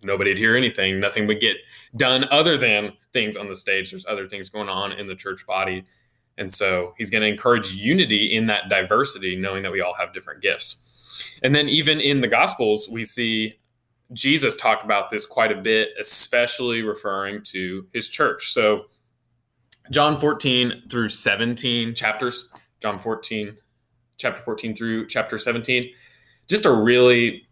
Nobody'd 0.03 0.38
hear 0.38 0.55
anything. 0.55 0.99
Nothing 0.99 1.27
would 1.27 1.39
get 1.39 1.58
done 1.95 2.25
other 2.31 2.58
than 2.58 2.93
things 3.12 3.36
on 3.36 3.49
the 3.49 3.55
stage. 3.55 3.91
There's 3.91 4.05
other 4.05 4.27
things 4.27 4.49
going 4.49 4.69
on 4.69 4.91
in 4.91 5.08
the 5.08 5.15
church 5.15 5.45
body. 5.45 5.86
And 6.38 6.51
so 6.51 6.93
he's 6.97 7.10
going 7.10 7.21
to 7.21 7.27
encourage 7.27 7.73
unity 7.73 8.36
in 8.36 8.47
that 8.47 8.69
diversity, 8.69 9.36
knowing 9.36 9.63
that 9.63 9.71
we 9.71 9.81
all 9.81 9.93
have 9.93 10.13
different 10.13 10.41
gifts. 10.41 10.84
And 11.41 11.54
then 11.54 11.69
even 11.69 11.99
in 11.99 12.21
the 12.21 12.28
Gospels, 12.28 12.89
we 12.89 13.06
see 13.06 13.60
Jesus 14.13 14.56
talk 14.56 14.84
about 14.84 15.10
this 15.10 15.26
quite 15.26 15.52
a 15.52 15.62
bit, 15.62 15.89
especially 15.99 16.82
referring 16.82 17.41
to 17.43 17.88
his 17.93 18.10
church. 18.10 18.52
So, 18.52 18.86
John 19.91 20.17
14 20.17 20.84
through 20.89 21.10
17 21.10 21.93
chapters, 21.93 22.49
John 22.82 22.97
14, 22.97 23.58
chapter 24.17 24.41
14 24.41 24.76
through 24.76 25.08
chapter 25.08 25.38
17, 25.38 25.89
just 26.47 26.65
a 26.65 26.71
really 26.71 27.45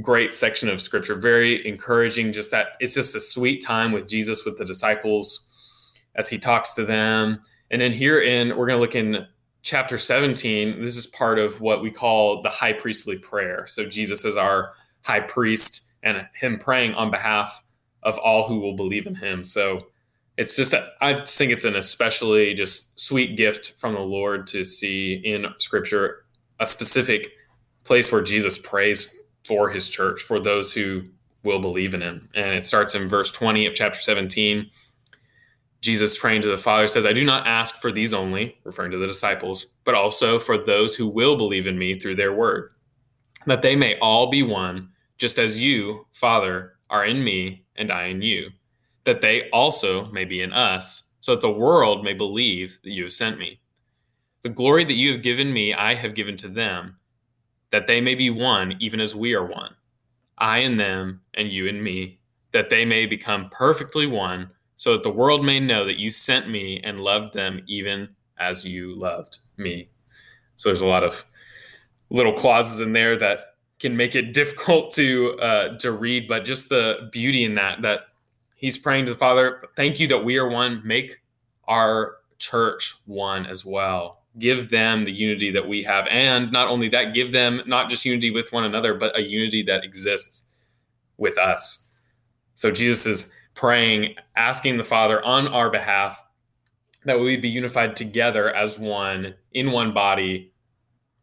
great 0.00 0.34
section 0.34 0.68
of 0.68 0.80
scripture, 0.80 1.14
very 1.14 1.66
encouraging. 1.66 2.32
Just 2.32 2.50
that 2.50 2.76
it's 2.80 2.94
just 2.94 3.14
a 3.14 3.20
sweet 3.20 3.62
time 3.64 3.92
with 3.92 4.08
Jesus, 4.08 4.44
with 4.44 4.58
the 4.58 4.64
disciples 4.64 5.48
as 6.14 6.28
he 6.28 6.38
talks 6.38 6.72
to 6.74 6.84
them. 6.84 7.40
And 7.70 7.80
then 7.80 7.92
here 7.92 8.20
in, 8.20 8.56
we're 8.56 8.66
going 8.66 8.78
to 8.78 8.80
look 8.80 8.94
in 8.94 9.26
chapter 9.66 9.98
17, 9.98 10.80
this 10.80 10.96
is 10.96 11.08
part 11.08 11.40
of 11.40 11.60
what 11.60 11.82
we 11.82 11.90
call 11.90 12.40
the 12.40 12.48
high 12.48 12.72
priestly 12.72 13.18
prayer. 13.18 13.66
So 13.66 13.84
Jesus 13.84 14.24
is 14.24 14.36
our 14.36 14.74
high 15.02 15.18
priest 15.18 15.90
and 16.04 16.24
him 16.40 16.56
praying 16.56 16.94
on 16.94 17.10
behalf 17.10 17.64
of 18.04 18.16
all 18.18 18.46
who 18.46 18.60
will 18.60 18.76
believe 18.76 19.08
in 19.08 19.16
him. 19.16 19.42
So 19.42 19.88
it's 20.36 20.54
just, 20.54 20.72
I 21.00 21.14
just 21.14 21.36
think 21.36 21.50
it's 21.50 21.64
an 21.64 21.74
especially 21.74 22.54
just 22.54 22.98
sweet 22.98 23.36
gift 23.36 23.72
from 23.76 23.94
the 23.94 24.00
Lord 24.00 24.46
to 24.48 24.64
see 24.64 25.14
in 25.14 25.46
scripture 25.58 26.24
a 26.60 26.66
specific 26.66 27.32
place 27.82 28.12
where 28.12 28.22
Jesus 28.22 28.58
prays 28.58 29.12
for 29.48 29.68
his 29.68 29.88
church, 29.88 30.22
for 30.22 30.38
those 30.38 30.72
who 30.72 31.02
will 31.42 31.58
believe 31.58 31.92
in 31.92 32.02
him. 32.02 32.28
And 32.36 32.54
it 32.54 32.64
starts 32.64 32.94
in 32.94 33.08
verse 33.08 33.32
20 33.32 33.66
of 33.66 33.74
chapter 33.74 33.98
17. 33.98 34.70
Jesus 35.86 36.18
praying 36.18 36.42
to 36.42 36.48
the 36.48 36.58
Father 36.58 36.88
says, 36.88 37.06
I 37.06 37.12
do 37.12 37.24
not 37.24 37.46
ask 37.46 37.76
for 37.76 37.92
these 37.92 38.12
only, 38.12 38.58
referring 38.64 38.90
to 38.90 38.98
the 38.98 39.06
disciples, 39.06 39.66
but 39.84 39.94
also 39.94 40.36
for 40.36 40.58
those 40.58 40.96
who 40.96 41.06
will 41.06 41.36
believe 41.36 41.68
in 41.68 41.78
me 41.78 41.96
through 41.96 42.16
their 42.16 42.34
word, 42.34 42.72
that 43.46 43.62
they 43.62 43.76
may 43.76 43.96
all 44.00 44.28
be 44.28 44.42
one, 44.42 44.88
just 45.16 45.38
as 45.38 45.60
you, 45.60 46.04
Father, 46.10 46.72
are 46.90 47.04
in 47.04 47.22
me 47.22 47.64
and 47.76 47.92
I 47.92 48.06
in 48.06 48.20
you, 48.20 48.50
that 49.04 49.20
they 49.20 49.48
also 49.50 50.06
may 50.06 50.24
be 50.24 50.42
in 50.42 50.52
us, 50.52 51.04
so 51.20 51.36
that 51.36 51.40
the 51.40 51.48
world 51.48 52.02
may 52.02 52.14
believe 52.14 52.80
that 52.82 52.90
you 52.90 53.04
have 53.04 53.12
sent 53.12 53.38
me. 53.38 53.60
The 54.42 54.48
glory 54.48 54.84
that 54.84 54.94
you 54.94 55.12
have 55.12 55.22
given 55.22 55.52
me, 55.52 55.72
I 55.72 55.94
have 55.94 56.16
given 56.16 56.36
to 56.38 56.48
them, 56.48 56.96
that 57.70 57.86
they 57.86 58.00
may 58.00 58.16
be 58.16 58.30
one, 58.30 58.74
even 58.80 58.98
as 58.98 59.14
we 59.14 59.34
are 59.34 59.46
one. 59.46 59.76
I 60.36 60.58
in 60.58 60.78
them, 60.78 61.20
and 61.34 61.48
you 61.48 61.66
in 61.68 61.80
me, 61.80 62.18
that 62.50 62.70
they 62.70 62.84
may 62.84 63.06
become 63.06 63.50
perfectly 63.50 64.08
one 64.08 64.50
so 64.76 64.92
that 64.92 65.02
the 65.02 65.10
world 65.10 65.44
may 65.44 65.58
know 65.58 65.84
that 65.86 65.98
you 65.98 66.10
sent 66.10 66.48
me 66.48 66.80
and 66.84 67.00
loved 67.00 67.34
them 67.34 67.62
even 67.66 68.08
as 68.38 68.64
you 68.64 68.94
loved 68.94 69.38
me. 69.56 69.88
So 70.56 70.68
there's 70.68 70.80
a 70.80 70.86
lot 70.86 71.04
of 71.04 71.24
little 72.10 72.32
clauses 72.32 72.80
in 72.80 72.92
there 72.92 73.18
that 73.18 73.54
can 73.78 73.96
make 73.96 74.14
it 74.14 74.32
difficult 74.32 74.92
to 74.92 75.38
uh, 75.40 75.78
to 75.78 75.92
read, 75.92 76.28
but 76.28 76.44
just 76.44 76.68
the 76.68 77.08
beauty 77.12 77.44
in 77.44 77.54
that 77.56 77.82
that 77.82 78.00
he's 78.54 78.78
praying 78.78 79.06
to 79.06 79.12
the 79.12 79.18
Father, 79.18 79.62
thank 79.76 80.00
you 80.00 80.08
that 80.08 80.24
we 80.24 80.36
are 80.38 80.48
one. 80.48 80.82
Make 80.84 81.20
our 81.68 82.16
church 82.38 82.96
one 83.06 83.46
as 83.46 83.64
well. 83.64 84.22
Give 84.38 84.68
them 84.68 85.04
the 85.04 85.12
unity 85.12 85.50
that 85.52 85.66
we 85.66 85.82
have, 85.84 86.06
and 86.08 86.52
not 86.52 86.68
only 86.68 86.88
that, 86.90 87.14
give 87.14 87.32
them 87.32 87.62
not 87.66 87.88
just 87.88 88.04
unity 88.04 88.30
with 88.30 88.52
one 88.52 88.64
another, 88.64 88.92
but 88.92 89.16
a 89.16 89.22
unity 89.22 89.62
that 89.62 89.84
exists 89.84 90.44
with 91.16 91.38
us. 91.38 91.94
So 92.54 92.70
Jesus 92.70 93.06
is 93.06 93.32
praying, 93.56 94.14
asking 94.36 94.76
the 94.76 94.84
Father 94.84 95.24
on 95.24 95.48
our 95.48 95.70
behalf 95.70 96.22
that 97.04 97.18
we 97.18 97.36
be 97.36 97.48
unified 97.48 97.96
together 97.96 98.54
as 98.54 98.78
one 98.78 99.34
in 99.52 99.72
one 99.72 99.92
body 99.92 100.52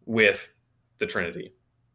with 0.06 0.52
the 0.98 1.06
Trinity. 1.06 1.54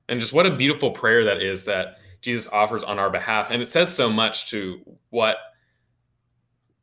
And 0.08 0.20
just 0.20 0.32
what 0.32 0.46
a 0.46 0.56
beautiful 0.56 0.92
prayer 0.92 1.24
that 1.24 1.42
is 1.42 1.64
that 1.66 1.98
Jesus 2.22 2.50
offers 2.52 2.84
on 2.84 2.98
our 2.98 3.10
behalf. 3.10 3.50
And 3.50 3.60
it 3.60 3.68
says 3.68 3.94
so 3.94 4.08
much 4.10 4.48
to 4.50 4.80
what 5.10 5.36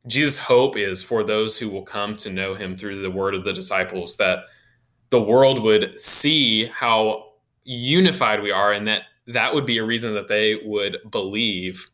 Jesus' 0.06 0.38
hope 0.38 0.76
is 0.76 1.02
for 1.02 1.24
those 1.24 1.58
who 1.58 1.68
will 1.68 1.82
come 1.82 2.16
to 2.18 2.30
know 2.30 2.54
him 2.54 2.76
through 2.76 3.02
the 3.02 3.10
word 3.10 3.34
of 3.34 3.44
the 3.44 3.52
disciples, 3.52 4.16
that 4.18 4.40
the 5.10 5.20
world 5.20 5.62
would 5.62 5.98
see 6.00 6.66
how 6.66 7.32
unified 7.64 8.42
we 8.42 8.50
are 8.50 8.72
and 8.72 8.86
that 8.86 9.02
that 9.28 9.54
would 9.54 9.66
be 9.66 9.78
a 9.78 9.84
reason 9.84 10.14
that 10.14 10.28
they 10.28 10.60
would 10.64 10.98
believe 11.10 11.88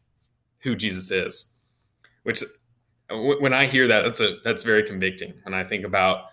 who 0.59 0.75
Jesus 0.77 1.11
is 1.11 1.52
which 2.23 2.43
when 3.11 3.53
I 3.53 3.67
hear 3.67 3.89
that, 3.89 4.03
that's 4.03 4.21
a 4.21 4.37
that's 4.43 4.63
very 4.63 4.83
convicting. 4.83 5.35
When 5.43 5.55
I 5.55 5.65
think 5.65 5.85
about 5.85 6.27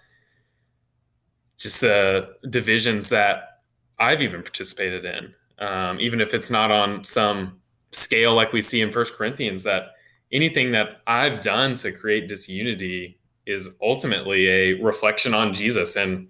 just 1.58 1.82
the 1.82 2.36
divisions 2.49 3.10
that 3.10 3.62
I've 3.99 4.21
even 4.21 4.41
participated 4.41 5.06
in, 5.06 5.34
um, 5.65 5.99
even 5.99 6.21
if 6.21 6.34
it's 6.34 6.49
not 6.49 6.71
on 6.71 7.04
some 7.04 7.60
scale 7.91 8.34
like 8.34 8.54
we 8.54 8.62
see 8.62 8.82
in 8.82 8.91
First 8.91 9.15
Corinthians, 9.15 9.63
that 9.63 9.88
anything 10.32 10.71
that 10.71 11.02
I've 11.08 11.41
done 11.41 11.75
to 11.75 11.91
create 11.91 12.30
disunity 12.30 13.19
is 13.45 13.69
ultimately 13.82 14.47
a 14.47 14.73
reflection 14.73 15.34
on 15.34 15.54
Jesus 15.54 15.95
and 15.95 16.28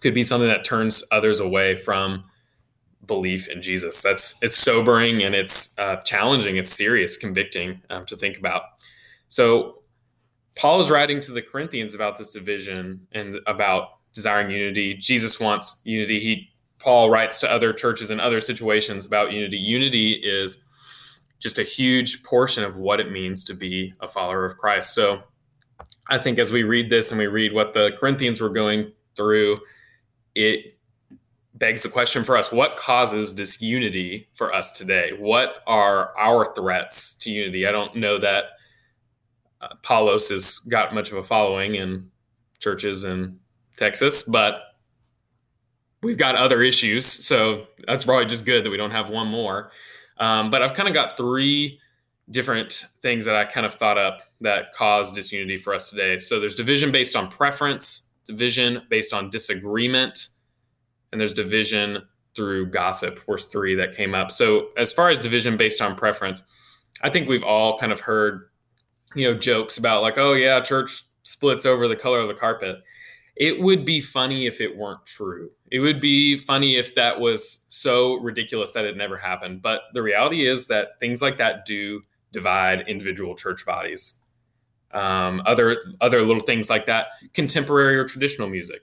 could 0.00 0.14
be 0.14 0.22
something 0.22 0.48
that 0.48 0.64
turns 0.64 1.02
others 1.10 1.40
away 1.40 1.74
from 1.76 2.24
belief 3.06 3.48
in 3.48 3.62
Jesus. 3.62 4.02
That's 4.02 4.42
it's 4.42 4.56
sobering 4.56 5.22
and 5.22 5.34
it's 5.34 5.78
uh, 5.78 5.96
challenging. 5.96 6.56
It's 6.56 6.70
serious, 6.70 7.16
convicting 7.16 7.82
um, 7.90 8.04
to 8.06 8.16
think 8.16 8.38
about. 8.38 8.62
So 9.28 9.82
Paul 10.56 10.80
is 10.80 10.90
writing 10.90 11.20
to 11.22 11.32
the 11.32 11.42
Corinthians 11.42 11.94
about 11.94 12.18
this 12.18 12.30
division 12.30 13.06
and 13.12 13.38
about 13.46 13.98
desiring 14.14 14.50
unity. 14.50 14.94
Jesus 14.94 15.38
wants 15.38 15.80
unity. 15.84 16.20
He 16.20 16.50
Paul 16.78 17.10
writes 17.10 17.40
to 17.40 17.50
other 17.50 17.72
churches 17.72 18.10
in 18.10 18.20
other 18.20 18.40
situations 18.40 19.04
about 19.06 19.32
unity. 19.32 19.56
Unity 19.56 20.12
is 20.12 20.64
just 21.38 21.58
a 21.58 21.62
huge 21.62 22.22
portion 22.22 22.64
of 22.64 22.76
what 22.76 23.00
it 23.00 23.10
means 23.10 23.44
to 23.44 23.54
be 23.54 23.92
a 24.00 24.08
follower 24.08 24.44
of 24.44 24.56
Christ. 24.56 24.94
So 24.94 25.22
I 26.08 26.18
think 26.18 26.38
as 26.38 26.52
we 26.52 26.62
read 26.62 26.88
this 26.88 27.10
and 27.10 27.18
we 27.18 27.26
read 27.26 27.52
what 27.52 27.74
the 27.74 27.92
Corinthians 27.98 28.40
were 28.40 28.50
going 28.50 28.92
through, 29.16 29.58
it 30.34 30.75
begs 31.58 31.82
the 31.82 31.88
question 31.88 32.22
for 32.22 32.36
us 32.36 32.52
what 32.52 32.76
causes 32.76 33.32
disunity 33.32 34.28
for 34.34 34.54
us 34.54 34.72
today? 34.72 35.12
What 35.18 35.62
are 35.66 36.16
our 36.18 36.54
threats 36.54 37.16
to 37.18 37.30
unity? 37.30 37.66
I 37.66 37.72
don't 37.72 37.96
know 37.96 38.18
that 38.18 38.44
uh, 39.60 39.68
Apollos 39.72 40.28
has 40.28 40.58
got 40.58 40.94
much 40.94 41.10
of 41.10 41.18
a 41.18 41.22
following 41.22 41.76
in 41.76 42.10
churches 42.58 43.04
in 43.04 43.38
Texas, 43.76 44.22
but 44.22 44.60
we've 46.02 46.18
got 46.18 46.34
other 46.34 46.62
issues. 46.62 47.06
So 47.06 47.66
that's 47.86 48.04
probably 48.04 48.26
just 48.26 48.44
good 48.44 48.64
that 48.64 48.70
we 48.70 48.76
don't 48.76 48.90
have 48.90 49.08
one 49.08 49.28
more. 49.28 49.70
Um, 50.18 50.50
but 50.50 50.62
I've 50.62 50.74
kind 50.74 50.88
of 50.88 50.94
got 50.94 51.16
three 51.16 51.80
different 52.30 52.86
things 53.02 53.24
that 53.24 53.36
I 53.36 53.44
kind 53.44 53.64
of 53.64 53.74
thought 53.74 53.98
up 53.98 54.20
that 54.40 54.72
cause 54.72 55.12
disunity 55.12 55.56
for 55.56 55.74
us 55.74 55.90
today. 55.90 56.18
So 56.18 56.40
there's 56.40 56.54
division 56.54 56.90
based 56.90 57.16
on 57.16 57.30
preference, 57.30 58.08
division 58.26 58.82
based 58.88 59.12
on 59.12 59.30
disagreement, 59.30 60.28
and 61.12 61.20
there's 61.20 61.32
division 61.32 62.02
through 62.34 62.66
gossip. 62.66 63.20
Was 63.26 63.46
three 63.46 63.74
that 63.76 63.96
came 63.96 64.14
up. 64.14 64.30
So 64.30 64.68
as 64.76 64.92
far 64.92 65.10
as 65.10 65.18
division 65.18 65.56
based 65.56 65.80
on 65.80 65.96
preference, 65.96 66.42
I 67.02 67.10
think 67.10 67.28
we've 67.28 67.42
all 67.44 67.78
kind 67.78 67.92
of 67.92 68.00
heard, 68.00 68.48
you 69.14 69.30
know, 69.30 69.38
jokes 69.38 69.78
about 69.78 70.02
like, 70.02 70.18
oh 70.18 70.34
yeah, 70.34 70.60
church 70.60 71.02
splits 71.22 71.66
over 71.66 71.88
the 71.88 71.96
color 71.96 72.20
of 72.20 72.28
the 72.28 72.34
carpet. 72.34 72.76
It 73.36 73.60
would 73.60 73.84
be 73.84 74.00
funny 74.00 74.46
if 74.46 74.60
it 74.60 74.76
weren't 74.76 75.04
true. 75.04 75.50
It 75.70 75.80
would 75.80 76.00
be 76.00 76.38
funny 76.38 76.76
if 76.76 76.94
that 76.94 77.20
was 77.20 77.66
so 77.68 78.14
ridiculous 78.14 78.72
that 78.72 78.84
it 78.84 78.96
never 78.96 79.16
happened. 79.16 79.60
But 79.60 79.82
the 79.92 80.02
reality 80.02 80.46
is 80.46 80.68
that 80.68 80.98
things 81.00 81.20
like 81.20 81.36
that 81.38 81.66
do 81.66 82.02
divide 82.32 82.88
individual 82.88 83.34
church 83.34 83.66
bodies. 83.66 84.22
Um, 84.92 85.42
other 85.44 85.76
other 86.00 86.22
little 86.22 86.42
things 86.42 86.70
like 86.70 86.86
that, 86.86 87.08
contemporary 87.34 87.98
or 87.98 88.04
traditional 88.04 88.48
music. 88.48 88.82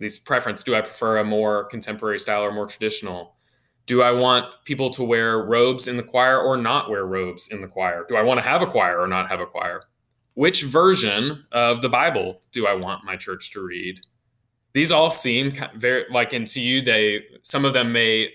These 0.00 0.18
preference: 0.18 0.64
do 0.64 0.74
I 0.74 0.80
prefer 0.80 1.18
a 1.18 1.24
more 1.24 1.66
contemporary 1.66 2.18
style 2.18 2.42
or 2.42 2.50
more 2.50 2.66
traditional? 2.66 3.36
Do 3.86 4.02
I 4.02 4.10
want 4.10 4.46
people 4.64 4.90
to 4.90 5.04
wear 5.04 5.38
robes 5.44 5.86
in 5.86 5.96
the 5.96 6.02
choir 6.02 6.40
or 6.40 6.56
not 6.56 6.90
wear 6.90 7.06
robes 7.06 7.48
in 7.48 7.60
the 7.60 7.68
choir? 7.68 8.04
Do 8.08 8.16
I 8.16 8.22
want 8.22 8.38
to 8.38 8.48
have 8.48 8.62
a 8.62 8.66
choir 8.66 9.00
or 9.00 9.06
not 9.06 9.28
have 9.28 9.40
a 9.40 9.46
choir? 9.46 9.84
which 10.34 10.62
version 10.62 11.44
of 11.52 11.82
the 11.82 11.88
Bible 11.88 12.40
do 12.52 12.66
I 12.66 12.74
want 12.74 13.04
my 13.04 13.16
church 13.16 13.50
to 13.52 13.60
read? 13.60 14.00
These 14.72 14.92
all 14.92 15.10
seem 15.10 15.52
very 15.76 16.04
like, 16.10 16.32
and 16.32 16.46
to 16.48 16.60
you, 16.60 16.80
they 16.80 17.24
some 17.42 17.64
of 17.64 17.74
them 17.74 17.92
may 17.92 18.30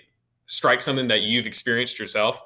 strike 0.48 0.82
something 0.82 1.08
that 1.08 1.22
you've 1.22 1.48
experienced 1.48 1.98
yourself. 1.98 2.40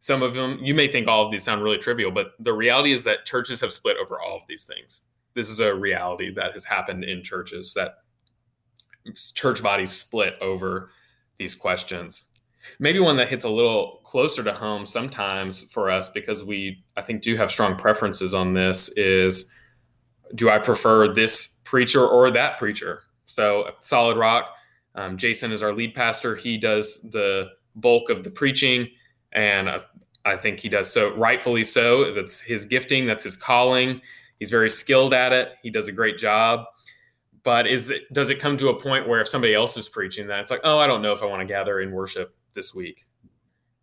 Some 0.00 0.22
of 0.22 0.34
them, 0.34 0.58
you 0.62 0.74
may 0.74 0.88
think 0.88 1.08
all 1.08 1.24
of 1.24 1.30
these 1.30 1.42
sound 1.42 1.62
really 1.62 1.78
trivial, 1.78 2.10
but 2.10 2.32
the 2.38 2.52
reality 2.52 2.92
is 2.92 3.04
that 3.04 3.24
churches 3.24 3.60
have 3.60 3.72
split 3.72 3.96
over 4.00 4.20
all 4.20 4.36
of 4.36 4.42
these 4.48 4.66
things. 4.66 5.06
This 5.34 5.48
is 5.48 5.60
a 5.60 5.74
reality 5.74 6.32
that 6.34 6.52
has 6.52 6.64
happened 6.64 7.04
in 7.04 7.22
churches 7.22 7.72
that 7.74 7.94
church 9.34 9.62
bodies 9.62 9.92
split 9.92 10.34
over 10.40 10.90
these 11.36 11.54
questions. 11.54 12.26
Maybe 12.78 13.00
one 13.00 13.16
that 13.16 13.28
hits 13.28 13.44
a 13.44 13.48
little 13.48 14.00
closer 14.04 14.44
to 14.44 14.52
home 14.52 14.86
sometimes 14.86 15.64
for 15.72 15.90
us 15.90 16.08
because 16.10 16.44
we, 16.44 16.84
I 16.96 17.02
think, 17.02 17.22
do 17.22 17.36
have 17.36 17.50
strong 17.50 17.76
preferences 17.76 18.34
on 18.34 18.52
this 18.52 18.96
is 18.96 19.50
do 20.34 20.48
I 20.48 20.58
prefer 20.58 21.12
this 21.12 21.60
preacher 21.64 22.06
or 22.06 22.30
that 22.30 22.58
preacher? 22.58 23.02
So, 23.26 23.72
Solid 23.80 24.16
Rock, 24.16 24.48
um, 24.94 25.16
Jason 25.16 25.52
is 25.52 25.62
our 25.62 25.72
lead 25.72 25.94
pastor. 25.94 26.36
He 26.36 26.56
does 26.56 27.02
the 27.10 27.48
bulk 27.74 28.10
of 28.10 28.22
the 28.22 28.30
preaching, 28.30 28.88
and 29.32 29.68
I, 29.68 29.80
I 30.24 30.36
think 30.36 30.60
he 30.60 30.68
does 30.68 30.92
so 30.92 31.14
rightfully 31.16 31.64
so. 31.64 32.14
That's 32.14 32.40
his 32.40 32.64
gifting, 32.64 33.06
that's 33.06 33.24
his 33.24 33.36
calling. 33.36 34.00
He's 34.38 34.50
very 34.50 34.70
skilled 34.70 35.14
at 35.14 35.32
it, 35.32 35.50
he 35.62 35.70
does 35.70 35.88
a 35.88 35.92
great 35.92 36.18
job 36.18 36.66
but 37.44 37.66
is 37.66 37.90
it 37.90 38.02
does 38.12 38.30
it 38.30 38.38
come 38.38 38.56
to 38.56 38.68
a 38.68 38.80
point 38.80 39.08
where 39.08 39.20
if 39.20 39.28
somebody 39.28 39.54
else 39.54 39.76
is 39.76 39.88
preaching 39.88 40.26
that 40.26 40.40
it's 40.40 40.50
like 40.50 40.60
oh 40.64 40.78
i 40.78 40.86
don't 40.86 41.02
know 41.02 41.12
if 41.12 41.22
i 41.22 41.26
want 41.26 41.40
to 41.40 41.46
gather 41.46 41.80
in 41.80 41.90
worship 41.90 42.34
this 42.54 42.74
week. 42.74 43.06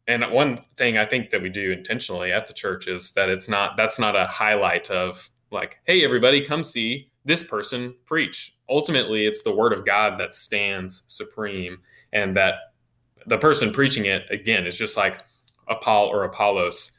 And 0.08 0.24
one 0.32 0.62
thing 0.76 0.98
I 0.98 1.06
think 1.06 1.30
that 1.30 1.42
we 1.42 1.50
do 1.50 1.72
intentionally 1.72 2.32
at 2.32 2.48
the 2.48 2.54
church 2.54 2.88
is 2.88 3.12
that 3.14 3.30
it's 3.30 3.48
not 3.48 3.78
that's 3.78 4.00
not 4.00 4.16
a 4.16 4.26
highlight 4.26 4.90
of 4.90 5.30
like, 5.52 5.80
hey, 5.86 6.04
everybody, 6.04 6.44
come 6.44 6.64
see 6.64 7.12
this 7.26 7.44
person 7.44 7.96
preach. 8.06 8.56
Ultimately, 8.70 9.26
it's 9.26 9.44
the 9.44 9.56
word 9.56 9.74
of 9.74 9.86
God 9.86 10.20
that 10.20 10.34
stands 10.34 11.04
supreme, 11.08 11.80
and 12.14 12.36
that 12.38 12.56
the 13.26 13.38
person 13.38 13.72
preaching 13.72 14.06
it 14.06 14.24
again 14.32 14.66
is 14.66 14.78
just 14.78 14.98
like 14.98 15.24
a 15.68 15.76
Paul 15.76 16.08
or 16.08 16.24
Apollos. 16.24 16.92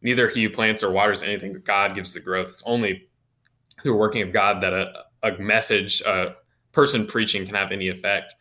Neither 0.00 0.28
he 0.28 0.44
who 0.44 0.50
plants 0.50 0.82
or 0.82 0.90
waters 0.90 1.22
anything, 1.22 1.60
God 1.64 1.94
gives 1.94 2.12
the 2.12 2.20
growth. 2.20 2.48
It's 2.48 2.62
only 2.64 3.08
through 3.82 3.96
working 3.96 4.22
of 4.22 4.32
God 4.32 4.60
that 4.62 4.72
a, 4.72 5.04
a 5.22 5.32
message, 5.38 6.00
a 6.02 6.36
person 6.72 7.06
preaching 7.06 7.44
can 7.46 7.54
have 7.54 7.72
any 7.72 7.88
effect. 7.88 8.34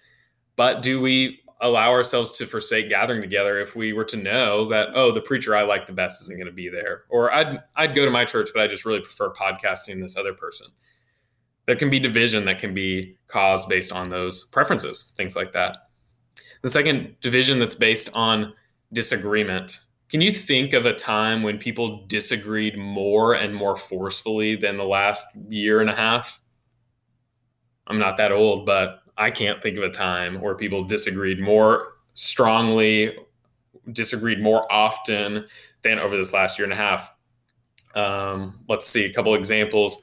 But 0.55 0.81
do 0.81 1.01
we 1.01 1.41
allow 1.61 1.91
ourselves 1.91 2.31
to 2.33 2.45
forsake 2.45 2.89
gathering 2.89 3.21
together 3.21 3.59
if 3.59 3.75
we 3.75 3.93
were 3.93 4.03
to 4.05 4.17
know 4.17 4.69
that 4.69 4.89
oh 4.93 5.11
the 5.11 5.21
preacher 5.21 5.55
I 5.55 5.63
like 5.63 5.87
the 5.87 5.93
best 5.93 6.21
isn't 6.21 6.37
going 6.37 6.47
to 6.47 6.53
be 6.53 6.69
there 6.69 7.05
or 7.09 7.33
I'd 7.33 7.59
I'd 7.75 7.95
go 7.95 8.05
to 8.05 8.11
my 8.11 8.25
church 8.25 8.49
but 8.53 8.61
I 8.61 8.67
just 8.67 8.85
really 8.85 8.99
prefer 8.99 9.33
podcasting 9.33 9.99
this 9.99 10.15
other 10.15 10.33
person. 10.33 10.67
There 11.65 11.75
can 11.75 11.89
be 11.89 11.99
division 11.99 12.45
that 12.45 12.59
can 12.59 12.73
be 12.73 13.17
caused 13.27 13.67
based 13.67 13.91
on 13.91 14.09
those 14.09 14.43
preferences, 14.45 15.11
things 15.17 15.35
like 15.35 15.51
that. 15.51 15.89
The 16.61 16.69
second 16.69 17.15
division 17.21 17.59
that's 17.59 17.75
based 17.75 18.09
on 18.13 18.53
disagreement. 18.93 19.79
Can 20.09 20.21
you 20.21 20.31
think 20.31 20.71
of 20.71 20.85
a 20.85 20.93
time 20.93 21.43
when 21.43 21.57
people 21.57 22.05
disagreed 22.07 22.77
more 22.77 23.33
and 23.33 23.53
more 23.53 23.75
forcefully 23.75 24.55
than 24.55 24.77
the 24.77 24.85
last 24.85 25.25
year 25.49 25.81
and 25.81 25.89
a 25.89 25.95
half? 25.95 26.39
I'm 27.87 27.99
not 27.99 28.17
that 28.17 28.31
old, 28.31 28.65
but 28.65 29.01
I 29.17 29.31
can't 29.31 29.61
think 29.61 29.77
of 29.77 29.83
a 29.83 29.89
time 29.89 30.41
where 30.41 30.55
people 30.55 30.83
disagreed 30.83 31.39
more 31.39 31.93
strongly, 32.13 33.15
disagreed 33.91 34.41
more 34.41 34.71
often 34.71 35.45
than 35.81 35.99
over 35.99 36.17
this 36.17 36.33
last 36.33 36.59
year 36.59 36.65
and 36.65 36.73
a 36.73 36.75
half. 36.75 37.13
Um, 37.95 38.59
let's 38.67 38.85
see 38.85 39.05
a 39.05 39.13
couple 39.13 39.33
examples. 39.33 40.01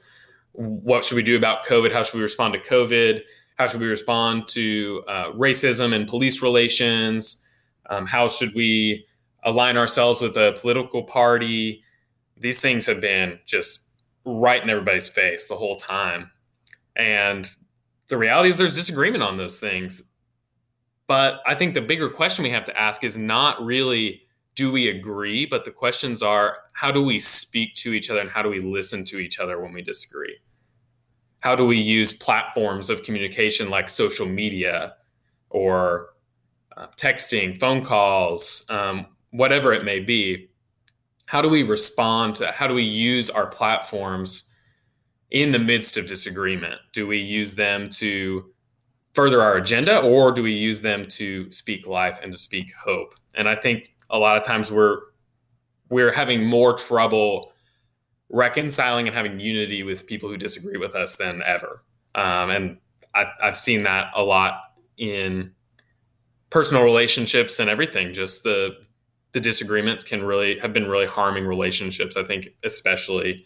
What 0.51 1.05
should 1.05 1.15
we 1.15 1.23
do 1.23 1.37
about 1.37 1.65
COVID? 1.65 1.91
How 1.91 2.03
should 2.03 2.15
we 2.15 2.21
respond 2.21 2.53
to 2.53 2.59
COVID? 2.59 3.21
How 3.57 3.67
should 3.67 3.79
we 3.79 3.87
respond 3.87 4.47
to 4.49 5.03
uh, 5.07 5.31
racism 5.31 5.93
and 5.93 6.07
police 6.07 6.41
relations? 6.41 7.41
Um, 7.89 8.05
how 8.05 8.27
should 8.27 8.53
we 8.53 9.05
align 9.43 9.77
ourselves 9.77 10.19
with 10.19 10.35
a 10.35 10.57
political 10.59 11.03
party? 11.03 11.83
These 12.37 12.59
things 12.59 12.85
have 12.87 12.99
been 12.99 13.39
just 13.45 13.81
right 14.25 14.61
in 14.61 14.69
everybody's 14.69 15.07
face 15.07 15.47
the 15.47 15.55
whole 15.55 15.75
time. 15.75 16.31
And 16.95 17.49
the 18.07 18.17
reality 18.17 18.49
is 18.49 18.57
there's 18.57 18.75
disagreement 18.75 19.23
on 19.23 19.37
those 19.37 19.59
things. 19.59 20.11
But 21.07 21.41
I 21.45 21.55
think 21.55 21.73
the 21.73 21.81
bigger 21.81 22.09
question 22.09 22.43
we 22.43 22.49
have 22.51 22.65
to 22.65 22.79
ask 22.79 23.03
is 23.03 23.15
not 23.15 23.63
really 23.63 24.21
do 24.55 24.71
we 24.71 24.87
agree, 24.87 25.45
but 25.45 25.65
the 25.65 25.71
questions 25.71 26.23
are 26.23 26.57
how 26.71 26.89
do 26.89 27.03
we 27.03 27.19
speak 27.19 27.75
to 27.75 27.93
each 27.93 28.09
other 28.09 28.21
and 28.21 28.29
how 28.29 28.41
do 28.41 28.49
we 28.49 28.61
listen 28.61 29.03
to 29.05 29.19
each 29.19 29.37
other 29.37 29.59
when 29.59 29.73
we 29.73 29.81
disagree? 29.81 30.37
How 31.41 31.55
do 31.55 31.65
we 31.65 31.77
use 31.77 32.13
platforms 32.13 32.89
of 32.89 33.03
communication 33.03 33.69
like 33.69 33.89
social 33.89 34.25
media 34.25 34.95
or 35.49 36.13
uh, 36.77 36.87
texting, 36.97 37.57
phone 37.59 37.83
calls, 37.83 38.65
um, 38.69 39.07
whatever 39.31 39.73
it 39.73 39.83
may 39.83 39.99
be? 39.99 40.49
How 41.25 41.41
do 41.41 41.49
we 41.49 41.63
respond 41.63 42.35
to 42.35 42.43
that? 42.43 42.55
How 42.55 42.67
do 42.67 42.73
we 42.73 42.83
use 42.83 43.29
our 43.29 43.47
platforms 43.47 44.54
in 45.31 45.51
the 45.51 45.59
midst 45.59 45.97
of 45.97 46.07
disagreement? 46.07 46.79
Do 46.93 47.07
we 47.07 47.17
use 47.17 47.55
them 47.55 47.89
to 47.91 48.45
further 49.13 49.41
our 49.41 49.55
agenda 49.55 49.99
or 49.99 50.31
do 50.31 50.43
we 50.43 50.53
use 50.53 50.81
them 50.81 51.07
to 51.07 51.49
speak 51.51 51.87
life 51.87 52.19
and 52.21 52.31
to 52.31 52.37
speak 52.37 52.73
hope? 52.73 53.15
And 53.33 53.47
I 53.47 53.55
think 53.55 53.93
a 54.09 54.17
lot 54.17 54.37
of 54.37 54.43
times 54.43 54.71
we're 54.71 54.99
we're 55.89 56.11
having 56.11 56.45
more 56.45 56.73
trouble 56.73 57.51
reconciling 58.29 59.07
and 59.07 59.15
having 59.15 59.39
unity 59.39 59.83
with 59.83 60.07
people 60.07 60.27
who 60.29 60.37
disagree 60.37 60.77
with 60.77 60.95
us 60.95 61.15
than 61.15 61.43
ever. 61.45 61.83
Um, 62.15 62.49
and 62.49 62.77
I, 63.13 63.27
I've 63.41 63.57
seen 63.57 63.83
that 63.83 64.11
a 64.15 64.23
lot 64.23 64.61
in 64.97 65.51
personal 66.49 66.83
relationships 66.83 67.59
and 67.59 67.69
everything. 67.69 68.13
Just 68.13 68.43
the 68.43 68.77
the 69.33 69.39
disagreements 69.41 70.03
can 70.05 70.23
really 70.23 70.57
have 70.59 70.71
been 70.71 70.87
really 70.87 71.05
harming 71.05 71.45
relationships. 71.45 72.15
I 72.15 72.23
think, 72.23 72.49
especially 72.63 73.45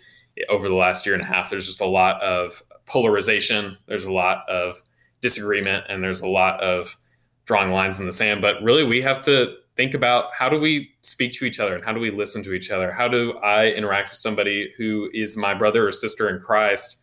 over 0.50 0.70
the 0.70 0.76
last 0.76 1.06
year 1.06 1.16
and 1.16 1.24
a 1.24 1.28
half, 1.28 1.50
there's 1.50 1.66
just 1.66 1.82
a 1.82 1.86
lot 1.86 2.22
of 2.22 2.62
polarization. 2.86 3.78
There's 3.88 4.06
a 4.06 4.12
lot 4.12 4.48
of 4.50 4.82
disagreement, 5.22 5.86
and 5.90 6.04
there's 6.04 6.22
a 6.22 6.28
lot 6.28 6.62
of 6.62 6.98
drawing 7.46 7.72
lines 7.72 8.00
in 8.00 8.06
the 8.06 8.12
sand. 8.12 8.42
But 8.42 8.62
really, 8.62 8.84
we 8.84 9.02
have 9.02 9.22
to 9.24 9.56
think 9.76 9.94
about 9.94 10.26
how 10.34 10.50
do 10.50 10.60
we 10.60 10.92
speak 11.02 11.34
to 11.34 11.46
each 11.46 11.60
other 11.60 11.74
and 11.74 11.84
how 11.86 11.94
do 11.94 12.00
we 12.00 12.12
listen 12.12 12.44
to 12.44 12.54
each 12.54 12.70
other? 12.70 12.92
How 12.92 13.08
do 13.08 13.38
I 13.38 13.68
interact 13.68 14.10
with 14.10 14.18
somebody 14.18 14.74
who 14.78 15.10
is 15.14 15.38
my 15.38 15.54
brother 15.54 15.88
or 15.88 15.92
sister 15.92 16.30
in 16.30 16.42
Christ, 16.42 17.02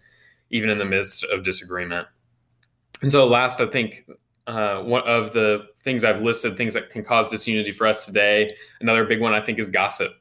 even 0.51 0.69
in 0.69 0.79
the 0.79 0.85
midst 0.85 1.25
of 1.25 1.43
disagreement? 1.43 2.07
And 3.03 3.11
so, 3.11 3.27
last, 3.27 3.61
I 3.61 3.67
think 3.67 4.09
uh, 4.47 4.83
one 4.83 5.03
of 5.03 5.33
the 5.33 5.67
things 5.83 6.05
I've 6.05 6.23
listed, 6.23 6.57
things 6.57 6.75
that 6.75 6.91
can 6.91 7.03
cause 7.03 7.31
disunity 7.31 7.73
for 7.73 7.87
us 7.87 8.07
today. 8.07 8.57
Another 8.81 9.05
big 9.05 9.21
one, 9.21 9.35
I 9.35 9.41
think, 9.41 9.59
is 9.59 9.71
gossip. 9.71 10.12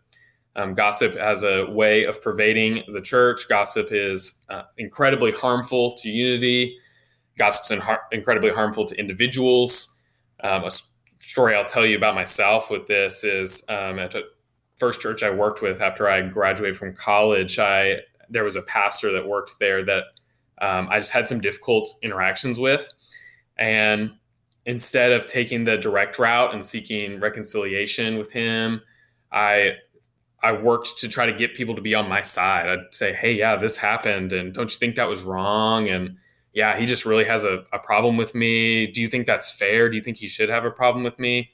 Um, 0.55 0.73
gossip 0.73 1.15
has 1.15 1.43
a 1.43 1.65
way 1.65 2.05
of 2.05 2.21
pervading 2.21 2.83
the 2.93 3.01
church. 3.01 3.49
Gossip 3.49 3.89
is 3.91 4.39
uh, 4.49 4.63
incredibly 4.77 5.31
harmful 5.31 5.91
to 5.93 6.09
unity. 6.09 6.77
Gossip's 7.37 7.71
in 7.71 7.79
har- 7.79 8.03
incredibly 8.11 8.51
harmful 8.51 8.85
to 8.85 8.95
individuals. 8.97 9.97
Um, 10.41 10.63
a 10.63 10.71
story 11.19 11.55
I'll 11.55 11.65
tell 11.65 11.85
you 11.85 11.97
about 11.97 12.15
myself 12.15 12.71
with 12.71 12.87
this 12.87 13.23
is 13.23 13.65
um, 13.67 13.99
at 13.99 14.15
a 14.15 14.23
first 14.77 15.01
church 15.01 15.23
I 15.23 15.29
worked 15.29 15.61
with 15.61 15.81
after 15.81 16.09
I 16.09 16.21
graduated 16.21 16.77
from 16.77 16.95
college. 16.95 17.59
I 17.59 17.99
there 18.29 18.43
was 18.43 18.55
a 18.55 18.61
pastor 18.63 19.11
that 19.11 19.27
worked 19.27 19.59
there 19.59 19.83
that 19.83 20.03
um, 20.61 20.87
I 20.89 20.99
just 20.99 21.11
had 21.11 21.27
some 21.27 21.41
difficult 21.41 21.93
interactions 22.01 22.59
with 22.59 22.89
and 23.57 24.11
instead 24.65 25.11
of 25.11 25.25
taking 25.25 25.63
the 25.63 25.77
direct 25.77 26.17
route 26.19 26.53
and 26.53 26.65
seeking 26.65 27.19
reconciliation 27.19 28.17
with 28.17 28.31
him, 28.31 28.81
I 29.31 29.73
I 30.45 30.51
worked 30.51 30.99
to 30.99 31.07
try 31.07 31.25
to 31.25 31.33
get 31.33 31.55
people 31.55 31.73
to 31.73 31.81
be 31.81 31.95
on 31.95 32.07
my 32.07 32.21
side. 32.21 32.69
I'd 32.69 32.93
say, 32.93 33.13
"Hey, 33.13 33.33
yeah, 33.33 33.55
this 33.55 33.77
happened, 33.77 34.31
and 34.31 34.53
don't 34.53 34.71
you 34.71 34.77
think 34.77 34.95
that 34.95 35.09
was 35.09 35.23
wrong?" 35.23 35.89
And 35.89 36.17
yeah, 36.53 36.77
he 36.77 36.85
just 36.85 37.03
really 37.03 37.25
has 37.25 37.43
a, 37.43 37.63
a 37.73 37.79
problem 37.79 38.15
with 38.15 38.35
me. 38.35 38.85
Do 38.85 39.01
you 39.01 39.07
think 39.07 39.25
that's 39.25 39.51
fair? 39.51 39.89
Do 39.89 39.95
you 39.95 40.03
think 40.03 40.17
he 40.17 40.27
should 40.27 40.49
have 40.49 40.63
a 40.63 40.69
problem 40.69 41.03
with 41.03 41.17
me? 41.17 41.49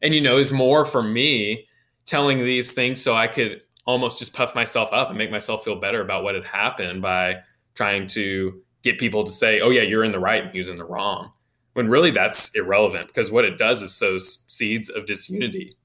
And 0.00 0.14
you 0.14 0.22
know, 0.22 0.38
is 0.38 0.52
more 0.52 0.86
for 0.86 1.02
me 1.02 1.68
telling 2.06 2.38
these 2.38 2.72
things 2.72 3.02
so 3.02 3.14
I 3.14 3.26
could 3.26 3.60
almost 3.86 4.18
just 4.18 4.32
puff 4.32 4.54
myself 4.54 4.90
up 4.92 5.10
and 5.10 5.18
make 5.18 5.30
myself 5.30 5.62
feel 5.62 5.76
better 5.78 6.00
about 6.00 6.24
what 6.24 6.34
had 6.34 6.46
happened 6.46 7.02
by 7.02 7.40
trying 7.74 8.06
to 8.08 8.62
get 8.82 8.98
people 8.98 9.22
to 9.24 9.32
say, 9.32 9.60
"Oh 9.60 9.68
yeah, 9.68 9.82
you're 9.82 10.04
in 10.04 10.12
the 10.12 10.18
right 10.18 10.42
and 10.42 10.50
he 10.50 10.58
was 10.58 10.68
in 10.68 10.76
the 10.76 10.86
wrong," 10.86 11.30
when 11.74 11.88
really 11.88 12.10
that's 12.10 12.54
irrelevant 12.54 13.08
because 13.08 13.30
what 13.30 13.44
it 13.44 13.58
does 13.58 13.82
is 13.82 13.94
sows 13.94 14.44
seeds 14.48 14.88
of 14.88 15.04
disunity. 15.04 15.76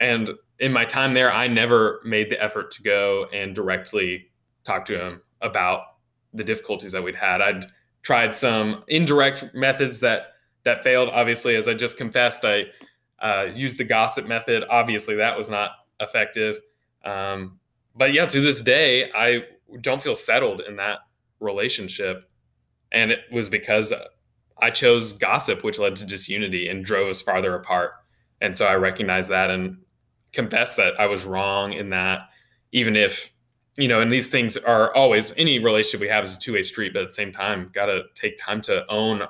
And 0.00 0.32
in 0.58 0.72
my 0.72 0.84
time 0.84 1.14
there, 1.14 1.32
I 1.32 1.48
never 1.48 2.00
made 2.04 2.30
the 2.30 2.42
effort 2.42 2.70
to 2.72 2.82
go 2.82 3.26
and 3.32 3.54
directly 3.54 4.30
talk 4.64 4.84
to 4.86 4.98
him 4.98 5.22
about 5.40 5.82
the 6.32 6.44
difficulties 6.44 6.92
that 6.92 7.02
we'd 7.02 7.16
had. 7.16 7.40
I'd 7.40 7.66
tried 8.02 8.34
some 8.34 8.84
indirect 8.88 9.54
methods 9.54 10.00
that 10.00 10.28
that 10.64 10.82
failed. 10.82 11.10
Obviously, 11.10 11.56
as 11.56 11.68
I 11.68 11.74
just 11.74 11.98
confessed, 11.98 12.44
I 12.44 12.64
uh, 13.20 13.48
used 13.54 13.78
the 13.78 13.84
gossip 13.84 14.26
method. 14.26 14.64
Obviously, 14.70 15.16
that 15.16 15.36
was 15.36 15.50
not 15.50 15.72
effective. 16.00 16.58
Um, 17.04 17.58
but 17.94 18.12
yeah, 18.12 18.24
to 18.26 18.40
this 18.40 18.62
day, 18.62 19.10
I 19.14 19.44
don't 19.80 20.02
feel 20.02 20.14
settled 20.14 20.62
in 20.62 20.76
that 20.76 21.00
relationship 21.40 22.24
and 22.94 23.10
it 23.10 23.20
was 23.30 23.48
because 23.48 23.92
I 24.62 24.70
chose 24.70 25.12
gossip, 25.12 25.64
which 25.64 25.78
led 25.78 25.96
to 25.96 26.06
disunity 26.06 26.68
and 26.68 26.84
drove 26.84 27.08
us 27.08 27.20
farther 27.20 27.54
apart. 27.54 27.90
And 28.40 28.56
so 28.56 28.66
I 28.66 28.74
recognized 28.74 29.30
that 29.30 29.50
and 29.50 29.78
confessed 30.34 30.76
that 30.76 30.98
I 30.98 31.06
was 31.06 31.24
wrong 31.24 31.72
in 31.72 31.90
that, 31.90 32.28
even 32.72 32.96
if, 32.96 33.32
you 33.76 33.88
know, 33.88 34.00
and 34.00 34.12
these 34.12 34.28
things 34.28 34.56
are 34.56 34.94
always 34.94 35.32
any 35.36 35.58
relationship 35.58 36.00
we 36.00 36.08
have 36.08 36.24
is 36.24 36.36
a 36.36 36.38
two 36.38 36.52
way 36.52 36.62
street, 36.62 36.92
but 36.92 37.02
at 37.02 37.08
the 37.08 37.14
same 37.14 37.32
time, 37.32 37.70
got 37.72 37.86
to 37.86 38.02
take 38.14 38.36
time 38.36 38.60
to 38.62 38.84
own 38.90 39.22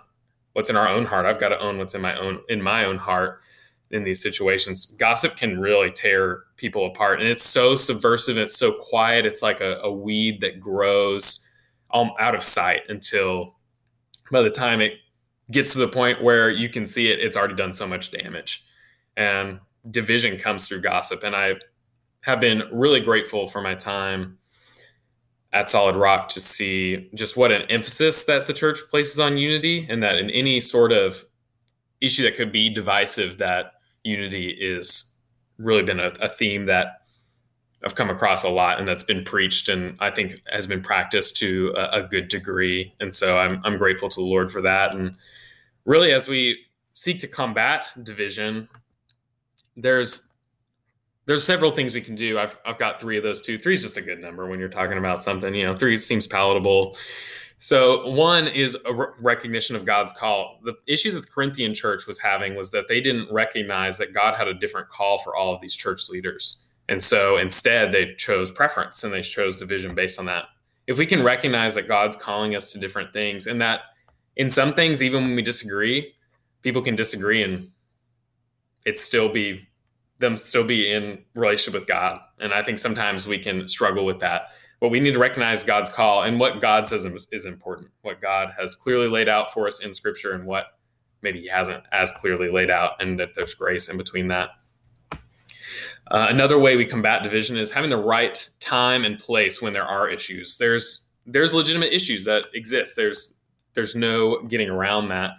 what's 0.53 0.71
in 0.71 0.77
our 0.77 0.89
own 0.89 1.05
heart. 1.05 1.27
I've 1.27 1.41
got 1.41 1.49
to 1.49 1.59
own 1.59 1.79
what's 1.79 1.95
in 1.95 2.01
my 2.01 2.19
own 2.19 2.41
in 2.49 2.63
my 2.63 2.85
own 2.85 2.99
heart 2.99 3.41
in 3.91 4.05
these 4.05 4.23
situations. 4.23 4.87
Gossip 4.87 5.37
can 5.37 5.61
really 5.61 5.91
tear 5.91 6.45
people 6.57 6.87
apart, 6.87 7.21
and 7.21 7.29
it's 7.29 7.45
so 7.45 7.77
subversive. 7.77 8.39
It's 8.39 8.57
so 8.57 8.73
quiet. 8.73 9.27
It's 9.27 9.43
like 9.43 9.61
a, 9.61 9.79
a 9.83 9.93
weed 9.93 10.41
that 10.41 10.61
grows 10.61 11.47
um, 11.93 12.11
out 12.19 12.35
of 12.35 12.43
sight 12.43 12.83
until 12.89 13.55
by 14.31 14.43
the 14.43 14.51
time 14.51 14.81
it 14.81 14.95
gets 15.51 15.73
to 15.73 15.79
the 15.79 15.89
point 15.89 16.23
where 16.23 16.51
you 16.51 16.69
can 16.69 16.87
see 16.87 17.09
it, 17.09 17.21
it's 17.21 17.37
already 17.37 17.55
done 17.55 17.73
so 17.73 17.87
much 17.87 18.11
damage. 18.11 18.65
And 19.17 19.61
division 19.91 20.39
comes 20.39 20.69
through 20.69 20.81
gossip. 20.81 21.23
And 21.23 21.35
I 21.35 21.55
have 22.25 22.41
been 22.41 22.63
really 22.73 23.01
grateful 23.01 23.47
for 23.47 23.61
my 23.61 23.75
time 23.75 24.39
at 25.53 25.71
Solid 25.71 25.95
Rock 25.95 26.29
to 26.31 26.41
see 26.41 27.09
just 27.15 27.37
what 27.37 27.53
an 27.53 27.63
emphasis 27.71 28.25
that 28.25 28.47
the 28.47 28.53
church 28.53 28.81
places 28.91 29.21
on 29.21 29.37
unity, 29.37 29.87
and 29.89 30.03
that 30.03 30.17
in 30.17 30.29
any 30.31 30.61
sort 30.61 30.91
of 30.91 31.25
issue 32.01 32.25
that 32.25 32.35
could 32.35 32.51
be 32.51 32.69
divisive, 32.69 33.39
that 33.39 33.75
unity 34.03 34.49
is 34.49 35.13
really 35.59 35.83
been 35.83 36.01
a, 36.01 36.09
a 36.21 36.29
theme 36.29 36.67
that 36.67 37.03
I've 37.85 37.95
come 37.95 38.11
across 38.11 38.45
a 38.45 38.49
lot 38.49 38.79
and 38.79 38.89
that's 38.89 39.03
been 39.03 39.25
preached 39.25 39.69
and 39.69 39.97
I 40.01 40.11
think 40.11 40.41
has 40.51 40.67
been 40.67 40.83
practiced 40.83 41.37
to 41.39 41.75
a, 41.77 42.01
a, 42.01 42.03
good 42.03 42.29
degree. 42.29 42.95
And 42.99 43.15
so 43.15 43.39
I'm, 43.39 43.61
I'm 43.63 43.77
grateful 43.77 44.09
to 44.09 44.21
the 44.21 44.27
Lord 44.27 44.51
for 44.51 44.63
that. 44.63 44.95
And 44.95 45.17
really, 45.85 46.13
as 46.13 46.27
we 46.27 46.65
seek 46.95 47.19
to 47.21 47.29
combat 47.29 47.93
division, 48.03 48.69
there's 49.77 50.29
there's 51.27 51.45
several 51.45 51.73
things 51.73 51.95
we 51.95 52.03
can 52.03 52.15
do. 52.15 52.39
I've, 52.39 52.59
I've 52.67 52.79
got 52.79 53.01
three 53.01 53.17
of 53.17 53.23
those 53.23 53.41
two. 53.41 53.59
Three 53.59 53.73
is 53.73 53.83
just 53.83 53.97
a 53.97 54.03
good 54.03 54.21
number 54.21 54.47
when 54.47 54.61
you're 54.61 54.69
talking 54.69 54.99
about 54.99 55.23
something, 55.23 55.55
you 55.55 55.65
know, 55.65 55.75
three 55.75 55.97
seems 55.97 56.27
palatable. 56.27 56.99
So 57.59 58.07
one 58.11 58.47
is 58.47 58.77
a 58.85 58.93
re- 58.93 59.07
recognition 59.21 59.75
of 59.75 59.87
God's 59.87 60.13
call. 60.13 60.59
The 60.65 60.75
issue 60.87 61.13
that 61.13 61.23
the 61.23 61.33
Corinthian 61.33 61.73
church 61.73 62.07
was 62.07 62.21
having 62.21 62.57
was 62.57 62.73
that 62.73 62.89
they 62.89 63.01
didn't 63.01 63.33
recognize 63.33 63.97
that 63.99 64.13
God 64.13 64.35
had 64.35 64.49
a 64.49 64.55
different 64.55 64.91
call 64.91 65.17
for 65.17 65.35
all 65.35 65.55
of 65.55 65.63
these 65.63 65.75
church 65.75 66.11
leaders 66.11 66.65
and 66.89 67.03
so 67.03 67.39
instead, 67.39 67.93
they 67.93 68.15
chose 68.15 68.51
preference 68.51 69.05
and 69.05 69.13
they 69.13 69.23
chose 69.23 69.57
division 69.57 69.95
based 69.95 70.19
on 70.19 70.27
that. 70.27 70.45
If 70.87 70.99
we 70.99 71.07
can 71.07 71.23
recognize 71.23 71.75
that 71.77 71.89
God's 71.89 72.17
calling 72.17 72.55
us 72.55 72.73
to 72.73 72.79
different 72.79 73.13
things 73.13 73.47
and 73.47 73.61
that 73.61 73.81
in 74.37 74.51
some 74.51 74.75
things, 74.75 75.03
even 75.03 75.25
when 75.25 75.35
we 75.35 75.43
disagree, 75.43 76.13
people 76.63 76.83
can 76.83 76.97
disagree 76.97 77.43
and 77.43 77.71
it 78.85 78.99
still 78.99 79.29
be 79.29 79.67
them 80.19 80.37
still 80.37 80.65
be 80.65 80.93
in 80.93 81.19
relationship 81.35 81.79
with 81.79 81.89
God. 81.89 82.21
And 82.39 82.55
I 82.55 82.63
think 82.63 82.79
sometimes 82.79 83.27
we 83.27 83.39
can 83.39 83.67
struggle 83.69 84.05
with 84.05 84.21
that. 84.21 84.53
But 84.81 84.91
we 84.91 85.01
need 85.01 85.13
to 85.13 85.19
recognize 85.19 85.65
God's 85.65 85.91
call 85.91 86.23
and 86.23 86.39
what 86.39 86.61
God 86.61 86.87
says 86.87 87.05
is 87.33 87.45
important, 87.45 87.91
what 88.03 88.21
God 88.21 88.53
has 88.59 88.75
clearly 88.75 89.09
laid 89.09 89.29
out 89.29 89.53
for 89.53 89.67
us 89.67 89.81
in 89.81 89.95
Scripture, 89.95 90.33
and 90.33 90.47
what 90.47 90.67
maybe 91.23 91.41
He 91.41 91.49
hasn't 91.49 91.85
as 91.91 92.11
clearly 92.13 92.51
laid 92.51 92.71
out, 92.71 92.93
and 93.01 93.19
that 93.19 93.31
there's 93.35 93.55
grace 93.55 93.89
in 93.89 93.97
between 93.97 94.29
that. 94.29 94.51
Uh, 96.11 96.27
another 96.29 96.59
way 96.59 96.77
we 96.77 96.85
combat 96.85 97.23
division 97.23 97.57
is 97.57 97.71
having 97.71 97.89
the 97.89 97.97
right 97.97 98.49
time 98.61 99.05
and 99.05 99.19
place 99.19 99.63
when 99.63 99.73
there 99.73 99.87
are 99.87 100.09
issues. 100.09 100.59
There's 100.59 101.07
there's 101.27 101.55
legitimate 101.55 101.93
issues 101.95 102.25
that 102.27 102.47
exist. 102.53 102.95
There's 102.95 103.35
there's 103.73 103.95
no 103.95 104.43
getting 104.43 104.69
around 104.69 105.09
that. 105.09 105.31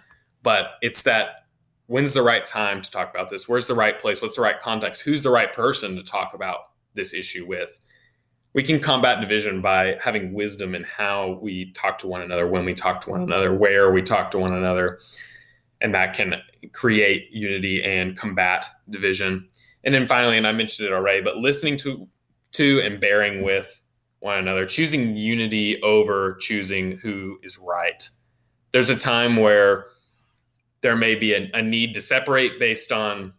But 0.42 0.72
it's 0.82 1.02
that 1.02 1.45
when's 1.86 2.12
the 2.12 2.22
right 2.22 2.44
time 2.44 2.82
to 2.82 2.90
talk 2.90 3.10
about 3.10 3.28
this? 3.28 3.48
Where's 3.48 3.66
the 3.66 3.74
right 3.74 3.98
place? 3.98 4.20
What's 4.20 4.36
the 4.36 4.42
right 4.42 4.60
context? 4.60 5.02
Who's 5.02 5.22
the 5.22 5.30
right 5.30 5.52
person 5.52 5.96
to 5.96 6.02
talk 6.02 6.34
about 6.34 6.70
this 6.94 7.14
issue 7.14 7.46
with? 7.46 7.78
We 8.52 8.62
can 8.62 8.80
combat 8.80 9.20
division 9.20 9.60
by 9.60 9.98
having 10.02 10.32
wisdom 10.32 10.74
in 10.74 10.84
how 10.84 11.38
we 11.42 11.72
talk 11.72 11.98
to 11.98 12.06
one 12.06 12.22
another, 12.22 12.46
when 12.46 12.64
we 12.64 12.74
talk 12.74 13.02
to 13.02 13.10
one 13.10 13.20
another, 13.20 13.54
where 13.54 13.92
we 13.92 14.02
talk 14.02 14.30
to 14.30 14.38
one 14.38 14.54
another. 14.54 14.98
And 15.80 15.94
that 15.94 16.14
can 16.14 16.36
create 16.72 17.28
unity 17.30 17.82
and 17.84 18.16
combat 18.16 18.66
division. 18.88 19.46
And 19.84 19.94
then 19.94 20.06
finally, 20.06 20.38
and 20.38 20.46
I 20.46 20.52
mentioned 20.52 20.88
it 20.88 20.92
already, 20.92 21.20
but 21.20 21.36
listening 21.36 21.76
to 21.78 22.08
to 22.52 22.80
and 22.80 22.98
bearing 22.98 23.42
with 23.42 23.82
one 24.20 24.38
another, 24.38 24.64
choosing 24.64 25.16
unity 25.16 25.80
over 25.82 26.36
choosing 26.40 26.96
who 26.96 27.38
is 27.42 27.58
right. 27.58 28.08
There's 28.72 28.88
a 28.88 28.96
time 28.96 29.36
where 29.36 29.86
there 30.86 30.94
may 30.94 31.16
be 31.16 31.32
a, 31.32 31.50
a 31.52 31.60
need 31.60 31.94
to 31.94 32.00
separate 32.00 32.60
based 32.60 32.92
on 32.92 33.32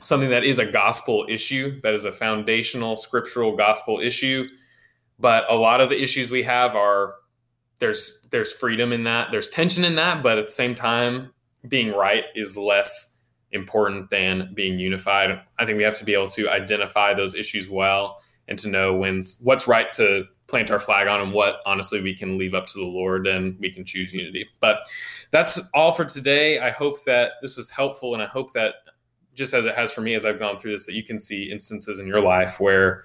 something 0.00 0.30
that 0.30 0.44
is 0.44 0.60
a 0.60 0.70
gospel 0.70 1.26
issue, 1.28 1.80
that 1.80 1.92
is 1.92 2.04
a 2.04 2.12
foundational 2.12 2.94
scriptural 2.94 3.56
gospel 3.56 3.98
issue. 3.98 4.46
But 5.18 5.42
a 5.50 5.56
lot 5.56 5.80
of 5.80 5.88
the 5.88 6.00
issues 6.00 6.30
we 6.30 6.44
have 6.44 6.76
are 6.76 7.16
there's 7.80 8.24
there's 8.30 8.52
freedom 8.52 8.92
in 8.92 9.02
that, 9.02 9.32
there's 9.32 9.48
tension 9.48 9.84
in 9.84 9.96
that, 9.96 10.22
but 10.22 10.38
at 10.38 10.44
the 10.44 10.52
same 10.52 10.76
time, 10.76 11.32
being 11.66 11.90
right 11.90 12.26
is 12.36 12.56
less 12.56 13.18
important 13.50 14.08
than 14.10 14.52
being 14.54 14.78
unified. 14.78 15.40
I 15.58 15.64
think 15.64 15.78
we 15.78 15.82
have 15.82 15.98
to 15.98 16.04
be 16.04 16.14
able 16.14 16.28
to 16.28 16.48
identify 16.48 17.12
those 17.12 17.34
issues 17.34 17.68
well 17.68 18.20
and 18.46 18.56
to 18.60 18.68
know 18.68 18.94
when's 18.94 19.40
what's 19.42 19.66
right 19.66 19.92
to 19.94 20.26
plant 20.46 20.70
our 20.70 20.78
flag 20.78 21.06
on 21.08 21.20
and 21.20 21.32
what 21.32 21.60
honestly 21.64 22.00
we 22.00 22.14
can 22.14 22.36
leave 22.36 22.54
up 22.54 22.66
to 22.66 22.78
the 22.78 22.86
Lord 22.86 23.26
and 23.26 23.58
we 23.60 23.70
can 23.70 23.84
choose 23.84 24.12
unity. 24.12 24.46
But 24.60 24.78
that's 25.30 25.58
all 25.72 25.92
for 25.92 26.04
today. 26.04 26.58
I 26.58 26.70
hope 26.70 27.02
that 27.04 27.32
this 27.40 27.56
was 27.56 27.70
helpful 27.70 28.14
and 28.14 28.22
I 28.22 28.26
hope 28.26 28.52
that 28.52 28.74
just 29.34 29.54
as 29.54 29.66
it 29.66 29.74
has 29.74 29.92
for 29.92 30.00
me 30.00 30.14
as 30.14 30.24
I've 30.24 30.38
gone 30.38 30.58
through 30.58 30.72
this, 30.72 30.86
that 30.86 30.94
you 30.94 31.02
can 31.02 31.18
see 31.18 31.50
instances 31.50 31.98
in 31.98 32.06
your 32.06 32.20
life 32.20 32.60
where 32.60 33.04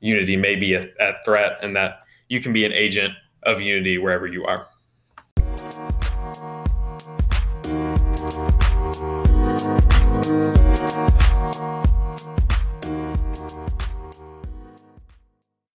unity 0.00 0.36
may 0.36 0.54
be 0.54 0.74
a, 0.74 0.88
a 1.00 1.12
threat 1.24 1.58
and 1.62 1.76
that 1.76 2.04
you 2.28 2.40
can 2.40 2.52
be 2.52 2.64
an 2.64 2.72
agent 2.72 3.12
of 3.42 3.60
unity 3.60 3.98
wherever 3.98 4.26
you 4.26 4.44
are. 4.44 4.66